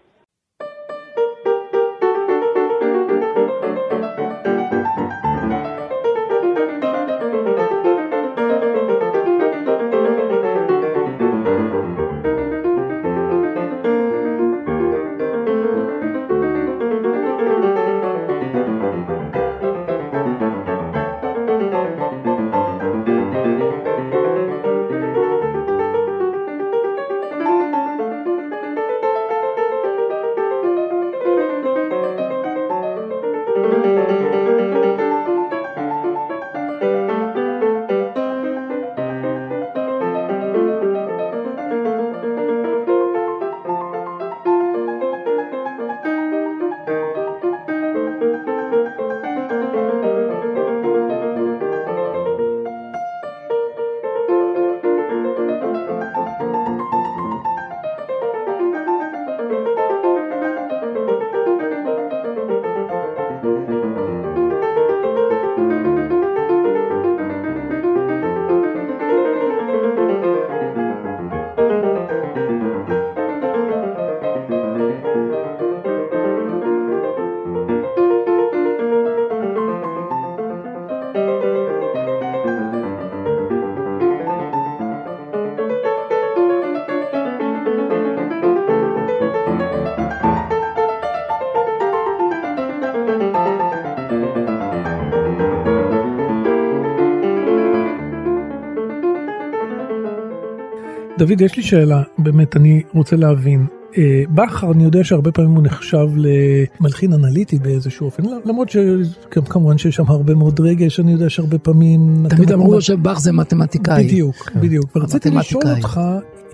[101.29, 103.65] דוד, יש לי שאלה, באמת, אני רוצה להבין.
[103.97, 109.95] אה, בכר, אני יודע שהרבה פעמים הוא נחשב למלחין אנליטי באיזשהו אופן, למרות שכמובן שיש
[109.95, 112.25] שם הרבה מאוד רגש, אני יודע שהרבה פעמים...
[112.29, 114.03] תמיד אמרו לו שבאך זה מתמטיקאי.
[114.03, 114.61] בדיוק, כן.
[114.61, 114.95] בדיוק.
[114.95, 116.01] ורציתי לשאול אותך,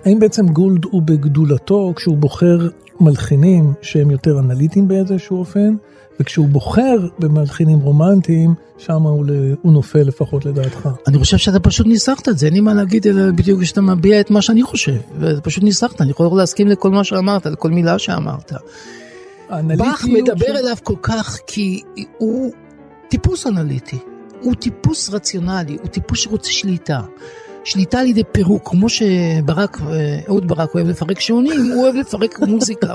[0.04, 2.68] האם בעצם גולד הוא בגדולתו כשהוא בוחר
[3.00, 5.76] מלחינים שהם יותר אנליטיים באיזשהו אופן,
[6.20, 9.26] וכשהוא בוחר במלחינים רומנטיים, שם הוא,
[9.62, 10.88] הוא נופל לפחות לדעתך.
[11.06, 14.20] אני חושב שאתה פשוט ניסחת את זה, אין לי מה להגיד אלא בדיוק כשאתה מביע
[14.20, 14.96] את מה שאני חושב.
[15.42, 18.52] פשוט ניסחת, אני יכול להסכים לכל מה שאמרת, לכל מילה שאמרת.
[19.50, 20.60] באך מדבר ש...
[20.60, 21.82] אליו כל כך כי
[22.18, 22.52] הוא
[23.08, 23.98] טיפוס אנליטי,
[24.40, 27.00] הוא טיפוס רציונלי, הוא טיפוס שרוצה שליטה.
[27.66, 29.80] שליטה על ידי פירוק, כמו שברק,
[30.28, 32.94] אהוד ברק אוהב לפרק שעונים, הוא אוהב לפרק מוזיקה.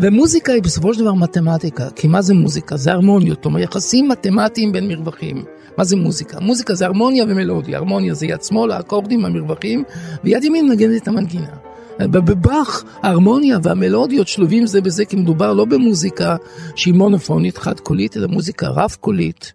[0.00, 2.76] ומוזיקה היא בסופו של דבר מתמטיקה, כי מה זה מוזיקה?
[2.76, 5.44] זה הרמוניות, כלומר יחסים מתמטיים בין מרווחים.
[5.78, 6.40] מה זה מוזיקה?
[6.40, 9.84] מוזיקה זה הרמוניה ומלודיה, הרמוניה זה יד שמאל, האקורדים, המרווחים,
[10.24, 11.56] ויד ימין מנגנת את המנגינה.
[12.00, 16.36] בבאך ההרמוניה והמלודיות שלובים זה בזה כי מדובר לא במוזיקה
[16.76, 19.52] שהיא מונופונית חד קולית אלא מוזיקה רב קולית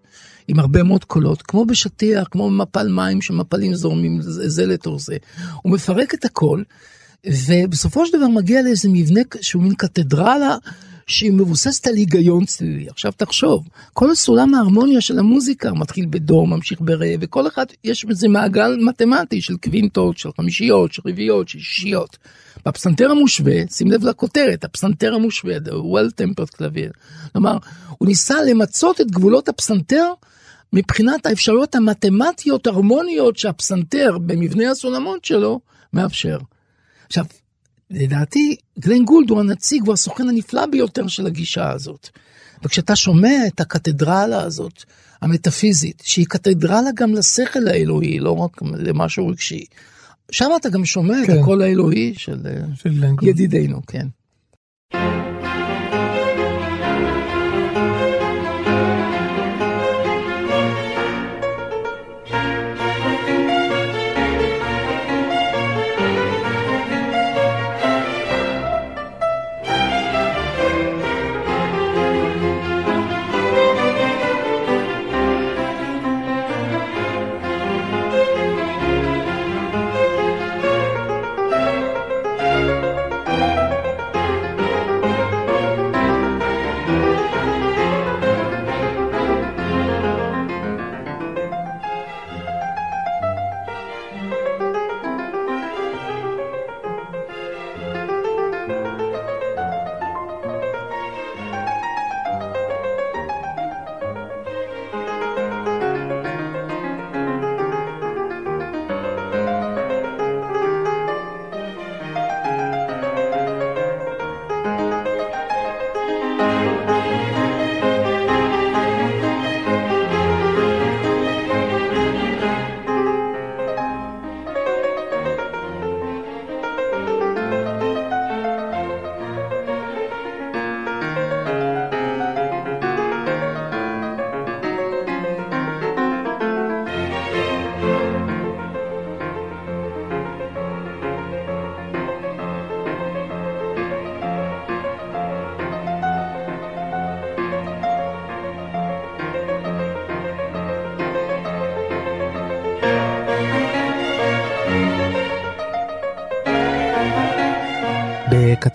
[0.49, 5.17] עם הרבה מאוד קולות, כמו בשטיח, כמו במפל מים שמפלים זורמים זה לתוך זה.
[5.61, 6.63] הוא מפרק את הכל,
[7.25, 10.57] ובסופו של דבר מגיע לאיזה מבנה שהוא מין קתדרלה
[11.07, 12.89] שהיא מבוססת על היגיון צלילי.
[12.89, 18.27] עכשיו תחשוב, כל הסולם ההרמוניה של המוזיקה מתחיל בדור, ממשיך ברא, וכל אחד יש בזה
[18.27, 22.17] מעגל מתמטי של קווינטות, של חמישיות, של רביעיות, של שישיות.
[22.65, 26.93] בפסנתר המושווה, שים לב לכותרת, הפסנתר המושווה, the well tempered clavier.
[27.31, 27.57] כלומר,
[27.97, 30.13] הוא ניסה למצות את גבולות הפסנתר
[30.73, 35.59] מבחינת האפשרויות המתמטיות הרמוניות שהפסנתר במבנה הסולמות שלו
[35.93, 36.37] מאפשר.
[37.05, 37.25] עכשיו,
[37.89, 42.09] לדעתי, גלן גולד הוא הנציג והסוכן הנפלא ביותר של הגישה הזאת.
[42.63, 44.83] וכשאתה שומע את הקתדרלה הזאת,
[45.21, 49.65] המטאפיזית, שהיא קתדרלה גם לשכל האלוהי, לא רק למשהו רגשי,
[50.31, 51.33] שם אתה גם שומע כן.
[51.33, 52.37] את הקול האלוהי של,
[52.75, 54.07] של ידידינו, כן.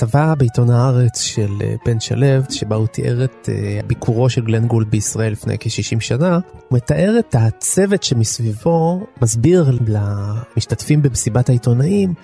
[0.05, 4.66] בכתבה בעיתון הארץ של אה, בן שלו, שבה הוא תיאר את אה, ביקורו של גלן
[4.66, 12.14] גולד בישראל לפני כ-60 שנה, הוא מתאר את הצוות שמסביבו, מסביר למשתתפים במסיבת העיתונאים,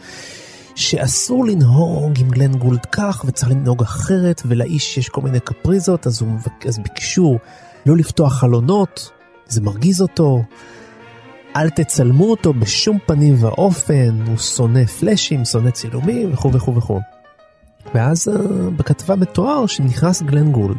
[0.74, 6.20] שאסור לנהוג עם גלן גולד כך וצריך לנהוג אחרת, ולאיש יש כל מיני קפריזות, אז,
[6.20, 6.30] הוא,
[6.66, 7.38] אז ביקשו
[7.86, 9.10] לא לפתוח חלונות,
[9.48, 10.42] זה מרגיז אותו.
[11.56, 17.19] אל תצלמו אותו בשום פנים ואופן, הוא שונא פלאשים, שונא צילומים וכו' וכו' וכו'.
[17.94, 18.40] ואז uh,
[18.76, 20.76] בכתבה מתואר שנכנס גלן גולד,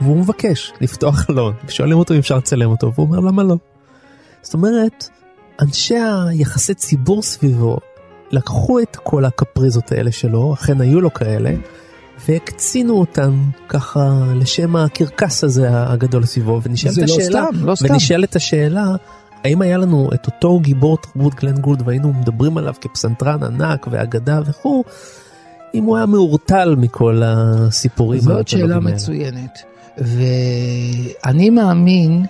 [0.00, 3.56] והוא מבקש לפתוח חלון, ושואלים אותו אם אפשר לצלם אותו, והוא אומר למה לא.
[4.42, 5.08] זאת אומרת,
[5.60, 7.78] אנשי היחסי ציבור סביבו
[8.30, 11.50] לקחו את כל הקפריזות האלה שלו, אכן היו לו כאלה,
[12.28, 13.34] והקצינו אותן
[13.68, 17.86] ככה לשם הקרקס הזה הגדול סביבו, ונשאלת לא השאלה, סתם, לא סתם.
[17.90, 18.86] ונשאלת השאלה,
[19.44, 24.40] האם היה לנו את אותו גיבור תרבות גלן גולד והיינו מדברים עליו כפסנתרן ענק ואגדה
[24.46, 24.84] וכו',
[25.74, 28.80] אם הוא היה מעורטל מכל הסיפורים זאת שאלה.
[28.80, 29.62] מצוינת.
[29.98, 32.24] ואני מאמין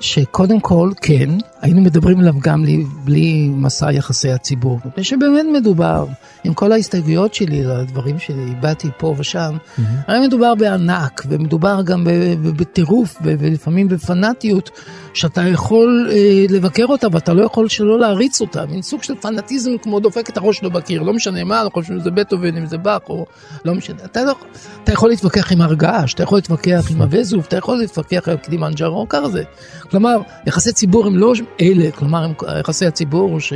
[0.00, 1.30] שקודם כל, כן,
[1.60, 4.78] היינו מדברים עליו גם לי- בלי מסע יחסי הציבור.
[4.84, 6.06] מפני שבאמת מדובר,
[6.44, 9.56] עם כל ההסתייגויות שלי לדברים שהבעתי פה ושם,
[10.06, 12.06] הרי מדובר בענק, ומדובר גם
[12.42, 14.70] בטירוף, ולפעמים בפנאטיות,
[15.14, 19.70] שאתה יכול אה, לבקר אותה, ואתה לא יכול שלא להריץ אותה, מין סוג של פנאטיזם
[19.82, 22.78] כמו דופק את הראש שלו בקיר, לא משנה מה, לא חושב שזה בטהובן, אם זה
[22.78, 23.26] באך, או
[23.64, 23.98] לא משנה.
[24.04, 24.34] אתה, לא,
[24.84, 28.36] אתה יכול להתווכח עם הר געש, אתה יכול להתווכח עם הווזוב, אתה יכול להתווכח עם
[28.36, 29.42] קלימנג'רו, ככה זה.
[29.90, 30.16] כלומר,
[30.46, 33.52] יחסי ציבור הם לא אלה, כלומר, הם יחסי הציבור ש...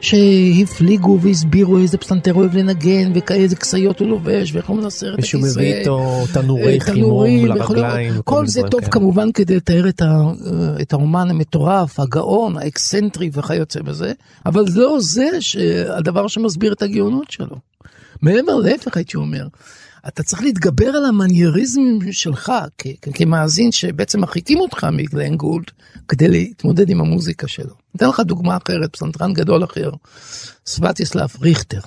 [0.00, 5.40] שהפליגו והסבירו איזה פסנתר אוהב לנגן ואיזה כסיות הוא לובש ואיך הוא מנסר את ושהוא
[5.40, 5.58] הכיסא.
[5.58, 8.22] מביא איתו תנורי חימום לרגליים.
[8.24, 8.92] כל מיני זה טוב כאלה.
[8.92, 10.22] כמובן כדי לתאר את, ה,
[10.82, 14.12] את האומן המטורף, הגאון, האקסצנטרי וכיוצא בזה,
[14.46, 15.28] אבל לא זה
[15.88, 17.56] הדבר שמסביר את הגאונות שלו.
[18.22, 19.46] מעבר להפך הייתי אומר,
[20.08, 21.80] אתה צריך להתגבר על המנייריזם
[22.10, 25.66] שלך כ- כ- כמאזין שבעצם מרחיקים אותך מגלן גולד
[26.08, 27.74] כדי להתמודד עם המוזיקה שלו.
[27.96, 29.90] אתן לך דוגמה אחרת, פסנתרן גדול אחר,
[30.66, 31.80] סבטיסלב ריכטר.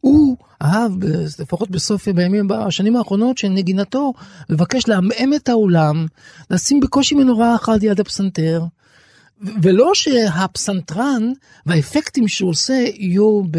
[0.00, 0.92] הוא אהב,
[1.38, 4.12] לפחות בסוף בימים, בשנים האחרונות של נגינתו,
[4.48, 6.06] לבקש לעמעם את האולם,
[6.50, 8.62] לשים בקושי מנורה אחת ליד הפסנתר,
[9.62, 11.32] ולא שהפסנתרן
[11.66, 13.58] והאפקטים שהוא עושה יהיו ב...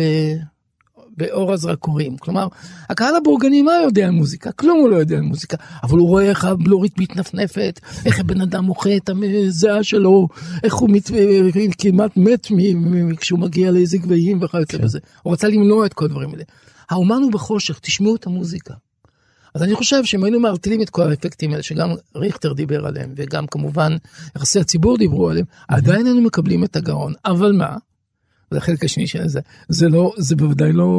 [1.17, 2.17] באור הזרקורים.
[2.17, 2.47] כלומר,
[2.89, 4.51] הקהל הבורגני מה יודע על מוזיקה?
[4.51, 5.57] כלום הוא לא יודע על מוזיקה.
[5.83, 9.09] אבל הוא רואה איך הבלורית מתנפנפת, איך הבן אדם מוחה את
[9.47, 10.27] הזיעה שלו,
[10.63, 11.11] איך הוא מת,
[11.77, 14.99] כמעט מת מ- מ- כשהוא מגיע לאיזה גבהים וכיוצא בזה.
[15.23, 16.43] הוא רצה למנוע את כל הדברים האלה.
[16.89, 18.73] האומן הוא בחושך, תשמעו את המוזיקה.
[19.55, 23.47] אז אני חושב שאם היינו מערטלים את כל האפקטים האלה, שגם ריכטר דיבר עליהם, וגם
[23.47, 23.97] כמובן
[24.35, 27.13] יחסי הציבור דיברו עליהם, עדיין היינו מקבלים את הגאון.
[27.25, 27.75] אבל מה?
[28.51, 29.39] זה החלק השני של זה,
[29.69, 30.89] זה לא, זה בוודאי לא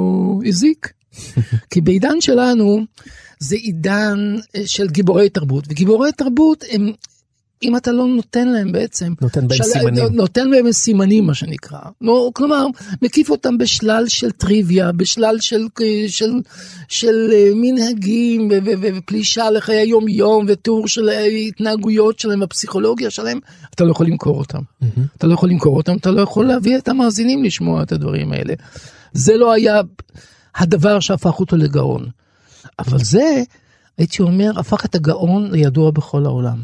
[0.46, 0.92] הזיק.
[1.70, 2.80] כי בעידן שלנו
[3.38, 4.36] זה עידן
[4.66, 6.92] של גיבורי תרבות, וגיבורי תרבות הם,
[7.62, 10.04] אם אתה לא נותן להם בעצם, נותן בהם של- סימנים.
[10.12, 12.66] נותן בהם סימנים מה שנקרא, נו, כלומר
[13.02, 15.66] מקיף אותם בשלל של טריוויה, בשלל של,
[16.08, 16.30] של,
[16.88, 23.10] של אה, מנהגים ו- ו- ו- ופלישה לחיי היום יום ותיאור של ההתנהגויות שלהם, הפסיכולוגיה
[23.10, 23.38] שלהם,
[23.74, 24.60] אתה לא יכול למכור אותם.
[25.16, 28.54] אתה לא יכול למכור אותם, אתה לא יכול להביא את המאזינים לשמוע את הדברים האלה.
[29.12, 29.80] זה לא היה
[30.56, 32.06] הדבר שהפך אותו לגאון.
[32.78, 33.42] אבל זה,
[33.98, 36.62] הייתי אומר, הפך את הגאון לידוע בכל העולם.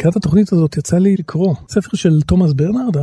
[0.00, 2.96] לקראת התוכנית הזאת יצא לי לקרוא ספר של תומאס ברנרד,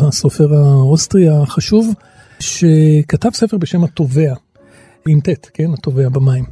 [0.00, 1.94] הסופר האוסטרי החשוב,
[2.40, 4.34] שכתב ספר בשם הטובע,
[5.08, 6.44] עם ט', כן, הטובע במים.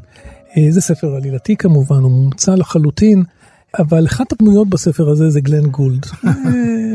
[0.57, 3.23] אה, זה ספר עלילתי כמובן, הוא מומצא לחלוטין,
[3.79, 6.07] אבל אחת הדמויות בספר הזה זה גלן גולד.
[6.27, 6.33] אה,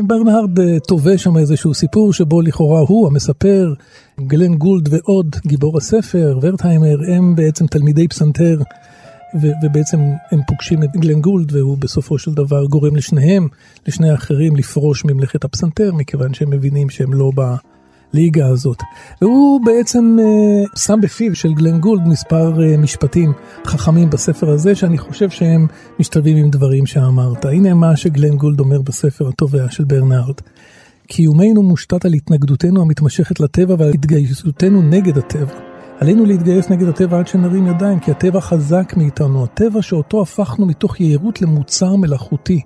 [0.06, 3.74] ברנרד אה, טווה שם איזשהו סיפור שבו לכאורה הוא המספר,
[4.20, 8.58] גלן גולד ועוד גיבור הספר, ורטהיימר, הם בעצם תלמידי פסנתר.
[9.62, 10.00] ובעצם
[10.30, 13.48] הם פוגשים את גלן גולד והוא בסופו של דבר גורם לשניהם,
[13.88, 17.32] לשני האחרים לפרוש ממלאכת הפסנתר מכיוון שהם מבינים שהם לא
[18.12, 18.78] בליגה הזאת.
[19.22, 23.32] והוא בעצם uh, שם בפיו של גלן גולד מספר uh, משפטים
[23.64, 25.66] חכמים בספר הזה שאני חושב שהם
[26.00, 27.44] משתלבים עם דברים שאמרת.
[27.44, 30.34] הנה מה שגלן גולד אומר בספר התובע של ברנרד.
[31.06, 35.69] קיומנו מושתת על התנגדותנו המתמשכת לטבע ועל התגייסותנו נגד הטבע.
[36.00, 41.00] עלינו להתגייס נגד הטבע עד שנרים ידיים, כי הטבע חזק מאיתנו, הטבע שאותו הפכנו מתוך
[41.00, 42.60] יהירות למוצר מלאכותי.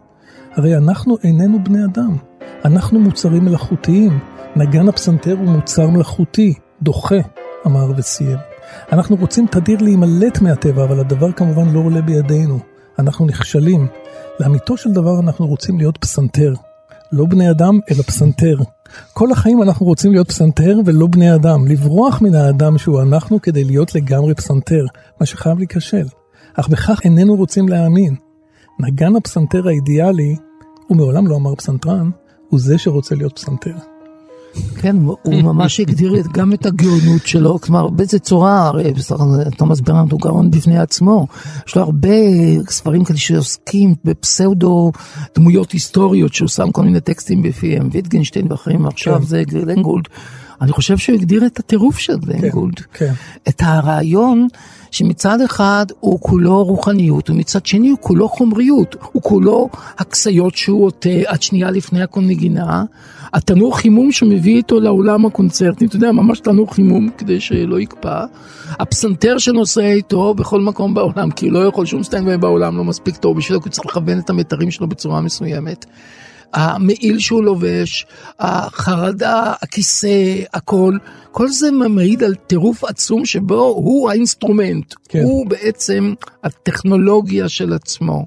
[0.57, 2.16] הרי אנחנו איננו בני אדם,
[2.64, 4.18] אנחנו מוצרים מלאכותיים,
[4.57, 7.18] נגן הפסנתר הוא מוצר מלאכותי, דוחה,
[7.66, 8.39] אמר וסיים.
[8.93, 12.59] אנחנו רוצים תדיר להימלט מהטבע, אבל הדבר כמובן לא עולה בידינו.
[12.99, 13.87] אנחנו נכשלים.
[14.41, 16.55] לאמיתו של דבר אנחנו רוצים להיות פסנתר.
[17.15, 18.57] לא בני אדם, אלא פסנתר.
[19.12, 23.65] כל החיים אנחנו רוצים להיות פסנתר ולא בני אדם, לברוח מן האדם שהוא אנחנו כדי
[23.65, 24.85] להיות לגמרי פסנתר,
[25.21, 26.07] מה שחייב להיכשל.
[26.55, 28.15] אך בכך איננו רוצים להאמין.
[28.81, 30.37] נגן הפסנתר האידיאלי,
[30.89, 32.11] הוא מעולם לא אמר פסנתרן,
[32.49, 33.93] הוא זה שרוצה להיות פסנתר.
[34.77, 38.93] כן, הוא ממש הגדיר גם את הגאונות שלו, כלומר באיזה צורה, הרי
[39.57, 41.27] תומאס ברנד הוא גאון בפני עצמו,
[41.69, 42.09] יש לו הרבה
[42.69, 44.93] ספרים כאלה שעוסקים בפסאודו
[45.37, 49.27] דמויות היסטוריות, שהוא שם כל מיני טקסטים בפיהם, ויטגנשטיין ואחרים, עכשיו כן.
[49.27, 50.09] זה גלנגולד.
[50.61, 53.13] אני חושב שהוא הגדיר את הטירוף של גלנגולד, כן, כן.
[53.49, 54.49] את הרעיון
[54.91, 61.09] שמצד אחד הוא כולו רוחניות ומצד שני הוא כולו חומריות, הוא כולו הקסיות שהוא עוטה
[61.27, 62.85] עד שנייה לפני הכל נגינה,
[63.33, 68.25] התנור חימום שמביא איתו לעולם הקונצרטי, אתה יודע, ממש תנור חימום כדי שלא יקפא,
[68.71, 73.37] הפסנתר שנוסע איתו בכל מקום בעולם, כי לא יכול שום סטיינווי בעולם לא מספיק טוב
[73.37, 75.87] בשבילו, כי הוא צריך לכוון את המתרים שלו בצורה מסוימת.
[76.55, 78.07] המעיל שהוא לובש,
[78.39, 80.97] החרדה, הכיסא, הכל,
[81.31, 85.23] כל זה מעיד על טירוף עצום שבו הוא האינסטרומנט, כן.
[85.23, 88.27] הוא בעצם הטכנולוגיה של עצמו.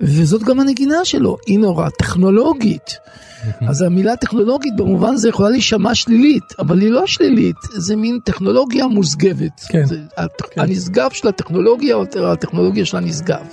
[0.00, 2.96] וזאת גם הנגינה שלו, היא נורא טכנולוגית.
[3.68, 8.86] אז המילה טכנולוגית במובן הזה יכולה להישמע שלילית, אבל היא לא שלילית, זה מין טכנולוגיה
[8.86, 9.60] נשגבת.
[9.68, 9.84] כן.
[9.84, 10.42] זה, הט...
[10.50, 10.60] כן.
[10.60, 13.46] הנשגב של הטכנולוגיה או הטכנולוגיה של הנשגב.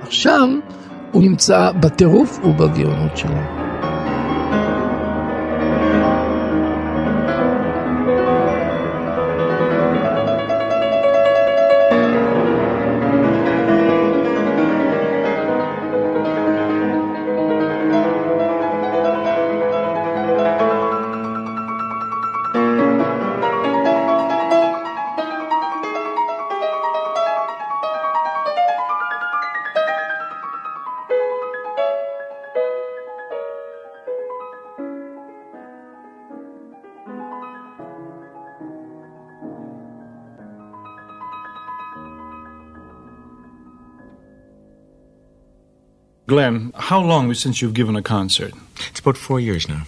[0.00, 0.48] עכשיו,
[1.12, 3.71] הוא נמצא בטירוף ובגאונות שלו.
[46.27, 48.53] Glenn, how long since you've given a concert?
[48.89, 49.83] It's about four years now.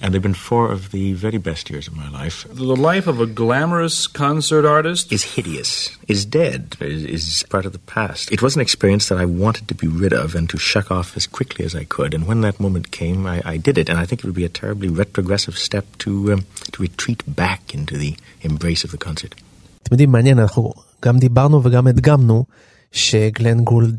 [0.00, 2.46] And they've been four of the very best years of my life.
[2.50, 7.72] The life of a glamorous concert artist is hideous, is dead, is, is, part of
[7.72, 8.32] the past.
[8.32, 11.16] It was an experience that I wanted to be rid of and to shuck off
[11.16, 12.14] as quickly as I could.
[12.14, 13.88] And when that moment came, I, I did it.
[13.88, 17.74] And I think it would be a terribly retrogressive step to, um, to retreat back
[17.74, 19.34] into the embrace of the concert.
[19.82, 20.72] אתם יודעים, מעניין, אנחנו
[21.04, 22.44] גם דיברנו וגם הדגמנו
[22.92, 23.98] שגלן גולד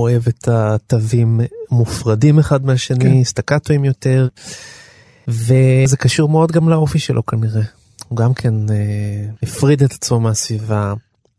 [0.00, 1.40] אוהב את התווים
[1.70, 3.24] מופרדים אחד מהשני, כן.
[3.24, 4.28] סטקטואים יותר,
[5.28, 7.62] וזה קשור מאוד גם לאופי שלו כנראה.
[8.08, 10.94] הוא גם כן אה, הפריד את עצמו מהסביבה,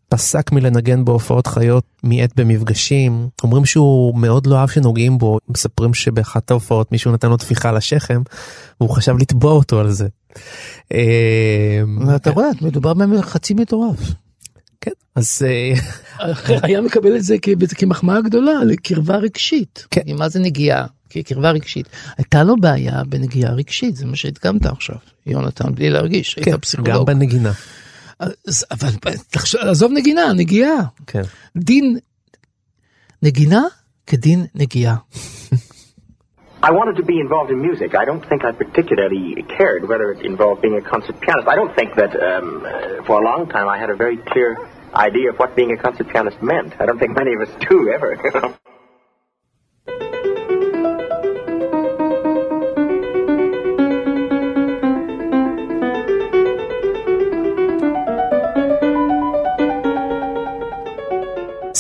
[0.10, 3.28] פסק מלנגן בהופעות חיות מיעט במפגשים.
[3.44, 7.78] אומרים שהוא מאוד לא אהב שנוגעים בו, מספרים שבאחת ההופעות מישהו נתן לו טפיחה על
[7.78, 8.22] השכם,
[8.80, 10.08] והוא חשב לתבוע אותו על זה.
[10.94, 11.82] אה,
[12.16, 14.00] אתה רואה, מדובר בחצי מטורף.
[15.16, 15.46] אז...
[15.46, 15.74] אה,
[16.64, 17.36] היה מקבל את זה
[17.78, 19.88] כמחמאה גדולה לקרבה רגשית.
[19.92, 20.02] כן.
[20.18, 20.86] מה זה נגיעה?
[21.12, 21.90] כקרבה רגשית.
[22.18, 24.96] הייתה לו בעיה בנגיעה רגשית, זה מה שהדגמת עכשיו,
[25.26, 26.98] יונתן, בלי להרגיש, כן, היית פסיכולוג.
[26.98, 27.52] גם בנגינה.
[28.20, 28.90] אז, אבל
[29.30, 30.78] תחשוב, עזוב נגינה, נגיעה.
[31.08, 31.22] כן.
[31.56, 31.98] דין
[33.24, 33.62] נגינה
[34.08, 34.96] כדין נגיעה.
[36.64, 37.96] I wanted to be involved in music.
[37.96, 39.26] I don't think I particularly
[39.58, 41.48] cared whether it involved being a concert pianist.
[41.48, 44.50] I don't think that um, uh, for a long time I had a very clear
[44.94, 46.74] idea of what being a concert pianist meant.
[46.80, 48.58] I don't think many of us do ever.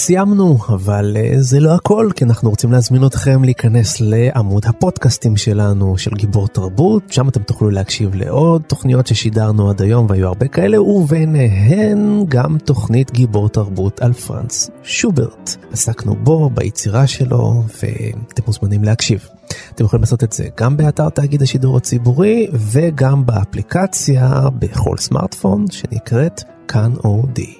[0.01, 5.97] סיימנו, אבל אה, זה לא הכל, כי אנחנו רוצים להזמין אתכם להיכנס לעמוד הפודקאסטים שלנו,
[5.97, 10.81] של גיבור תרבות, שם אתם תוכלו להקשיב לעוד תוכניות ששידרנו עד היום, והיו הרבה כאלה,
[10.81, 15.55] וביניהן גם תוכנית גיבור תרבות על פרנץ שוברט.
[15.71, 19.27] עסקנו בו, ביצירה שלו, ואתם מוזמנים להקשיב.
[19.75, 26.41] אתם יכולים לעשות את זה גם באתר תאגיד השידור הציבורי, וגם באפליקציה בכל סמארטפון שנקראת
[26.67, 27.53] כאן אודי.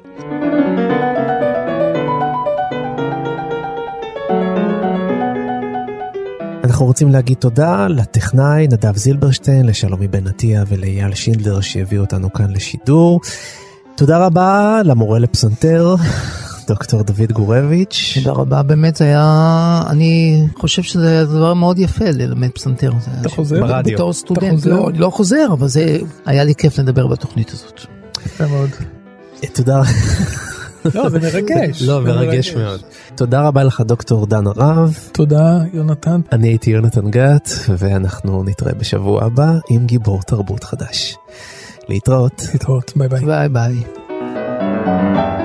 [6.71, 12.51] אנחנו רוצים להגיד תודה לטכנאי נדב זילברשטיין, לשלומי בן עטיה ולאייל שינדלר שהביאו אותנו כאן
[12.51, 13.21] לשידור.
[13.95, 15.95] תודה רבה למורה לפסנתר
[16.67, 18.17] דוקטור דוד גורביץ'.
[18.23, 22.91] תודה רבה, באמת זה היה, אני חושב שזה היה דבר מאוד יפה ללמד פסנתר.
[23.21, 23.59] אתה חוזר?
[23.61, 23.93] ברדיו.
[23.93, 27.81] בתור סטודנט, לא, אני לא חוזר, אבל זה היה לי כיף לדבר בתוכנית הזאת.
[28.25, 28.69] יפה מאוד.
[29.53, 29.81] תודה.
[30.95, 31.81] לא, זה מרגש.
[31.81, 32.79] לא, מרגש מאוד.
[33.15, 34.97] תודה רבה לך דוקטור דן הרב.
[35.11, 36.21] תודה, יונתן.
[36.31, 41.15] אני הייתי יונתן גת, ואנחנו נתראה בשבוע הבא עם גיבור תרבות חדש.
[41.89, 42.41] להתראות.
[42.53, 43.25] להתראות, ביי ביי.
[43.25, 45.40] ביי ביי.